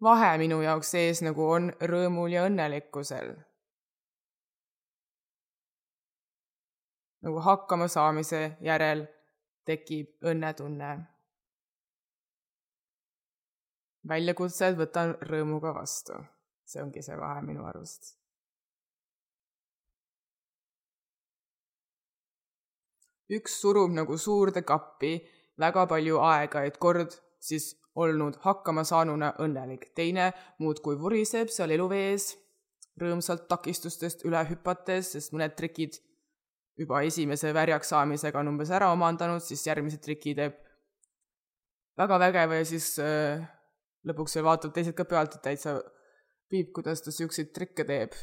vahe 0.00 0.32
minu 0.38 0.62
jaoks 0.62 0.90
sees, 0.96 1.22
nagu 1.22 1.44
on 1.44 1.70
rõõmul 1.92 2.32
ja 2.32 2.46
õnnelikkusel. 2.48 3.34
Nagu 7.22 7.40
hakkama 7.44 7.88
saamise 7.88 8.56
järel 8.60 9.06
tekib 9.64 10.26
õnnetunne. 10.32 10.98
väljakutsed 14.08 14.78
võtan 14.80 15.12
rõõmuga 15.28 15.74
vastu 15.76 16.16
see 16.70 16.82
ongi 16.82 17.02
see 17.02 17.18
vahe 17.18 17.42
minu 17.46 17.66
arust. 17.70 18.16
üks 23.30 23.60
surub 23.62 23.92
nagu 23.94 24.16
suurde 24.18 24.64
kappi 24.66 25.10
väga 25.62 25.84
palju 25.90 26.16
aega, 26.26 26.64
et 26.66 26.78
kord 26.82 27.12
siis 27.48 27.66
olnud 27.94 28.40
hakkama 28.42 28.82
saanuna 28.88 29.28
õnnelik, 29.44 29.84
teine 29.94 30.32
muudkui 30.58 30.96
vuriseb 30.98 31.52
seal 31.54 31.70
eluvees, 31.76 32.26
rõõmsalt 32.98 33.46
takistustest 33.52 34.24
üle 34.26 34.42
hüpates, 34.48 35.12
sest 35.14 35.30
mõned 35.36 35.54
trikid 35.60 36.00
juba 36.80 37.02
esimese 37.04 37.52
värjaks 37.54 37.92
saamisega 37.92 38.40
on 38.40 38.54
umbes 38.54 38.72
ära 38.72 38.90
omandanud, 38.94 39.42
siis 39.44 39.66
järgmise 39.66 40.00
triki 40.00 40.34
teeb 40.38 40.56
väga 42.00 42.18
vägeva 42.22 42.60
ja 42.60 42.66
siis 42.68 42.94
äh, 43.02 43.42
lõpuks 44.08 44.38
vaatab 44.44 44.72
teised 44.74 44.96
ka 44.96 45.04
pealt, 45.04 45.36
et 45.36 45.44
täitsa 45.44 45.76
viib, 46.50 46.72
kuidas 46.76 47.04
ta 47.04 47.12
siukseid 47.14 47.52
trikke 47.56 47.86
teeb. 47.86 48.16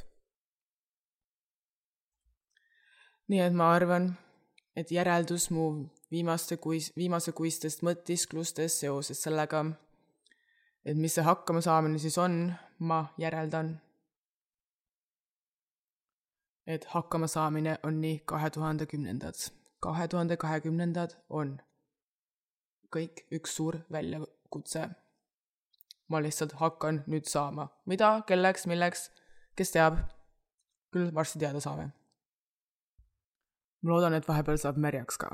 nii 3.27 3.41
et 3.43 3.55
ma 3.59 3.73
arvan, 3.75 4.05
et 4.71 4.87
järeldus 4.87 5.49
mu 5.51 5.65
viimaste 6.11 6.55
kuis, 6.63 6.93
viimasekuistest 6.95 7.81
mõtisklustest 7.83 8.85
seoses 8.85 9.19
sellega, 9.19 9.65
et 10.87 10.95
mis 10.95 11.17
see 11.17 11.25
hakkamasaamine 11.27 11.99
siis 11.99 12.15
on, 12.23 12.37
ma 12.79 13.01
järeldan, 13.19 13.73
et 16.67 16.85
hakkamasaamine 16.93 17.77
on 17.83 18.01
nii 18.01 18.19
kahe 18.25 18.49
tuhande 18.49 18.85
kümnendad. 18.85 19.35
kahe 19.79 20.07
tuhande 20.07 20.37
kahekümnendad 20.37 21.11
on 21.29 21.57
kõik 22.95 23.25
üks 23.31 23.55
suur 23.55 23.79
väljakutse 23.91 24.89
ma 26.07 26.21
lihtsalt 26.23 26.53
hakkan 26.61 27.03
nüüd 27.07 27.27
saama. 27.27 27.67
mida, 27.85 28.23
kelleks, 28.27 28.65
milleks, 28.67 29.09
kes 29.55 29.71
teab? 29.71 29.99
küll 30.93 31.11
varsti 31.15 31.39
teada 31.39 31.59
saame. 31.59 31.91
ma 33.81 33.91
loodan, 33.91 34.13
et 34.13 34.27
vahepeal 34.27 34.59
saab 34.61 34.79
märjaks 34.85 35.19
ka. 35.23 35.31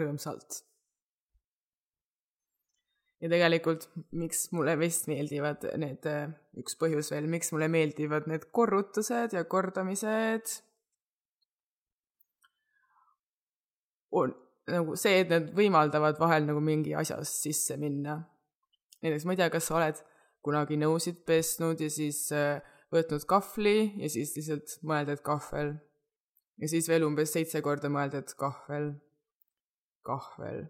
rõõmsalt. 0.00 0.62
Ja 3.24 3.30
tegelikult, 3.32 3.86
miks 4.20 4.50
mulle 4.52 4.74
vist 4.76 5.08
meeldivad 5.08 5.64
need, 5.80 6.04
üks 6.60 6.76
põhjus 6.76 7.08
veel, 7.14 7.28
miks 7.32 7.54
mulle 7.54 7.70
meeldivad 7.72 8.28
need 8.28 8.50
korrutused 8.52 9.32
ja 9.32 9.44
kordamised, 9.48 10.58
on 14.14 14.34
nagu 14.70 14.96
see, 15.00 15.22
et 15.22 15.32
need 15.32 15.48
võimaldavad 15.56 16.20
vahel 16.20 16.44
nagu 16.48 16.60
mingi 16.64 16.92
asja 16.96 17.16
sisse 17.28 17.78
minna. 17.80 18.20
näiteks 19.02 19.24
ma 19.24 19.34
ei 19.34 19.40
tea, 19.40 19.48
kas 19.52 19.66
sa 19.68 19.78
oled 19.80 19.98
kunagi 20.44 20.76
nõusid 20.80 21.24
pesnud 21.24 21.80
ja 21.80 21.88
siis 21.92 22.26
äh, 22.36 22.60
võtnud 22.92 23.24
kahvli 23.28 23.94
ja 24.02 24.12
siis 24.12 24.36
lihtsalt 24.36 24.78
mõelda, 24.86 25.16
et 25.16 25.24
kahvel. 25.24 25.74
ja 26.60 26.70
siis 26.70 26.88
veel 26.92 27.08
umbes 27.08 27.32
seitse 27.32 27.64
korda 27.64 27.88
mõelda, 27.92 28.20
et 28.20 28.36
kahvel, 28.38 28.92
kahvel, 30.06 30.66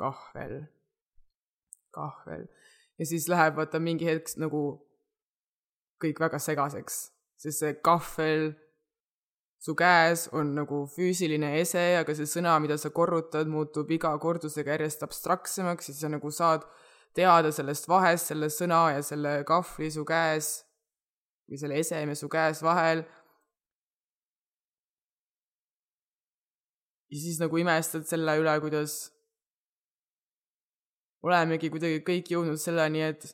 kahvel, 0.00 0.58
kahvel. 1.94 2.48
ja 2.98 3.06
siis 3.06 3.28
läheb 3.28 3.56
vaata 3.56 3.80
mingi 3.80 4.06
hetk 4.06 4.36
nagu 4.38 4.64
kõik 6.02 6.20
väga 6.20 6.38
segaseks, 6.42 7.00
sest 7.40 7.62
see 7.62 7.74
kahvel 7.82 8.52
su 9.64 9.72
käes 9.78 10.26
on 10.36 10.52
nagu 10.58 10.84
füüsiline 10.92 11.54
ese, 11.60 11.82
aga 11.96 12.14
see 12.16 12.28
sõna, 12.28 12.58
mida 12.60 12.76
sa 12.80 12.90
korrutad, 12.92 13.48
muutub 13.48 13.90
iga 13.96 14.12
kordusega 14.20 14.74
järjest 14.76 15.06
abstraktsemaks 15.06 15.88
ja 15.88 15.94
sa 15.96 16.10
nagu 16.12 16.32
saad 16.34 16.66
teada 17.16 17.52
sellest 17.54 17.88
vahest 17.88 18.28
selle 18.28 18.50
sõna 18.52 18.82
ja 18.96 19.02
selle 19.06 19.38
kahvli 19.48 19.88
su 19.94 20.04
käes 20.04 20.50
või 21.48 21.60
selle 21.60 21.80
eseme 21.80 22.16
su 22.18 22.28
käes 22.28 22.60
vahel. 22.64 23.04
ja 27.14 27.20
siis 27.22 27.38
nagu 27.38 27.56
imestad 27.62 28.04
selle 28.10 28.34
üle, 28.40 28.54
kuidas 28.60 29.13
olemegi 31.24 31.70
kuidagi 31.72 32.02
kõik 32.04 32.30
jõudnud 32.34 32.60
selleni, 32.60 33.02
et 33.06 33.26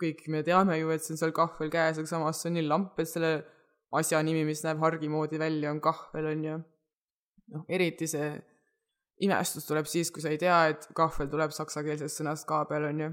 kõik 0.00 0.24
me 0.32 0.42
teame 0.46 0.78
ju, 0.78 0.90
et 0.92 1.04
see 1.04 1.14
on 1.14 1.20
seal 1.20 1.34
kahvel 1.36 1.70
käes, 1.72 1.98
aga 2.00 2.10
samas 2.10 2.40
see 2.42 2.50
on 2.50 2.58
nii 2.58 2.66
lamp, 2.66 2.98
et 3.00 3.10
selle 3.10 3.34
asja 3.94 4.20
nimi, 4.26 4.42
mis 4.46 4.64
näeb 4.66 4.82
hargi 4.82 5.08
moodi 5.10 5.38
välja, 5.40 5.70
on 5.72 5.80
kahvel, 5.84 6.30
on 6.32 6.44
ju. 6.48 6.58
noh, 7.54 7.64
eriti 7.68 8.08
see 8.10 8.32
imestus 9.24 9.68
tuleb 9.68 9.86
siis, 9.88 10.10
kui 10.10 10.24
sa 10.24 10.32
ei 10.32 10.40
tea, 10.40 10.56
et 10.72 10.88
kahvel 10.96 11.30
tuleb 11.30 11.54
saksakeelsest 11.54 12.20
sõnast 12.20 12.48
kaabel, 12.48 12.88
on 12.90 13.02
ju. 13.04 13.10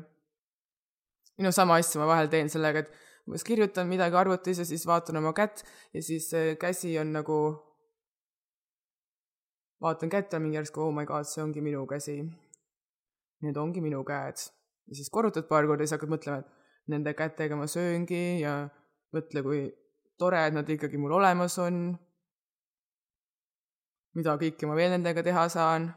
või 1.38 1.47
noh, 1.47 1.56
sama 1.56 1.78
asja 1.80 2.02
ma 2.02 2.10
vahel 2.10 2.32
teen 2.32 2.50
sellega, 2.52 2.86
et 2.86 3.28
umbes 3.28 3.45
kirjutan 3.45 3.89
midagi 3.89 4.17
arvutis 4.17 4.62
ja 4.63 4.65
siis 4.65 4.88
vaatan 4.89 5.21
oma 5.21 5.34
kätt 5.38 5.62
ja 5.93 6.02
siis 6.04 6.32
käsi 6.60 6.95
on 7.00 7.13
nagu, 7.13 7.38
vaatan 9.82 10.10
kätt 10.10 10.34
ja 10.34 10.41
mingi 10.41 10.58
järsku, 10.58 10.88
oh 10.88 10.95
my 10.95 11.06
god, 11.06 11.30
see 11.30 11.43
ongi 11.43 11.62
minu 11.62 11.86
käsi. 11.89 12.24
Need 13.41 13.58
ongi 13.58 13.82
minu 13.82 14.04
käed. 14.06 14.38
ja 14.88 14.95
siis 14.95 15.10
korrutad 15.10 15.47
paar 15.47 15.65
korda 15.67 15.86
siis 15.86 15.95
hakkad 15.95 16.12
mõtlema, 16.13 16.41
et 16.41 16.89
nende 16.91 17.13
kätega 17.13 17.56
ma 17.56 17.67
sööngi 17.69 18.41
ja 18.41 18.56
mõtle, 19.15 19.43
kui 19.45 19.62
tore, 20.19 20.41
et 20.47 20.54
nad 20.54 20.69
ikkagi 20.69 20.97
mul 20.97 21.17
olemas 21.19 21.58
on. 21.60 21.97
mida 24.13 24.36
kõike 24.38 24.67
ma 24.67 24.75
veel 24.75 24.91
nendega 24.91 25.23
teha 25.23 25.47
saan. 25.49 25.91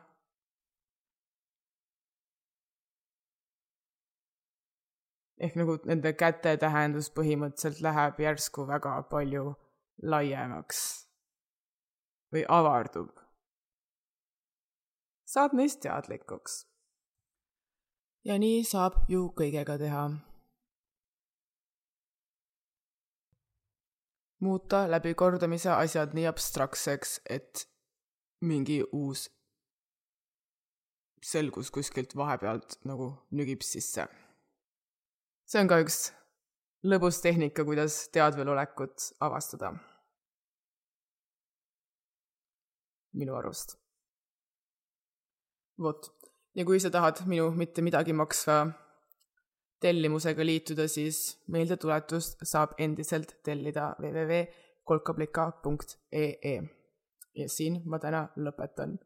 ehk 5.44 5.56
nagu 5.60 5.74
nende 5.84 6.12
käte 6.16 6.54
tähendus 6.56 7.10
põhimõtteliselt 7.16 7.82
läheb 7.84 8.20
järsku 8.22 8.64
väga 8.68 8.94
palju 9.10 9.50
laiemaks 10.02 10.80
või 12.32 12.44
avardub. 12.58 13.10
saad 15.34 15.58
neist 15.58 15.82
teadlikuks. 15.82 16.62
Ja 18.24 18.38
nii 18.40 18.62
saab 18.64 19.04
ju 19.08 19.28
kõigega 19.36 19.78
teha. 19.80 20.06
muuta 24.44 24.82
läbikordamise 24.90 25.70
asjad 25.72 26.12
nii 26.12 26.26
abstraktseks, 26.28 27.14
et 27.24 27.62
mingi 28.44 28.82
uus 28.92 29.22
selgus 31.24 31.70
kuskilt 31.72 32.12
vahepealt 32.16 32.76
nagu 32.84 33.06
nügib 33.32 33.64
sisse. 33.64 34.04
see 35.48 35.60
on 35.60 35.68
ka 35.68 35.80
üks 35.80 35.98
lõbus 36.84 37.22
tehnika, 37.24 37.64
kuidas 37.64 38.08
teadvelolekut 38.12 39.08
avastada. 39.20 39.72
minu 43.14 43.36
arust. 43.38 43.78
vot, 45.78 46.13
ja 46.54 46.64
kui 46.64 46.80
sa 46.80 46.90
tahad 46.90 47.16
minu 47.30 47.50
mitte 47.58 47.82
midagi 47.82 48.12
maksva 48.12 48.66
tellimusega 49.84 50.44
liituda, 50.46 50.88
siis 50.88 51.38
meeldetuletust 51.52 52.38
saab 52.46 52.70
endiselt 52.78 53.36
tellida 53.44 53.94
www.kolkablika.ee. 54.00 56.62
ja 57.40 57.48
siin 57.48 57.82
ma 57.84 57.98
täna 57.98 58.28
lõpetan 58.36 58.98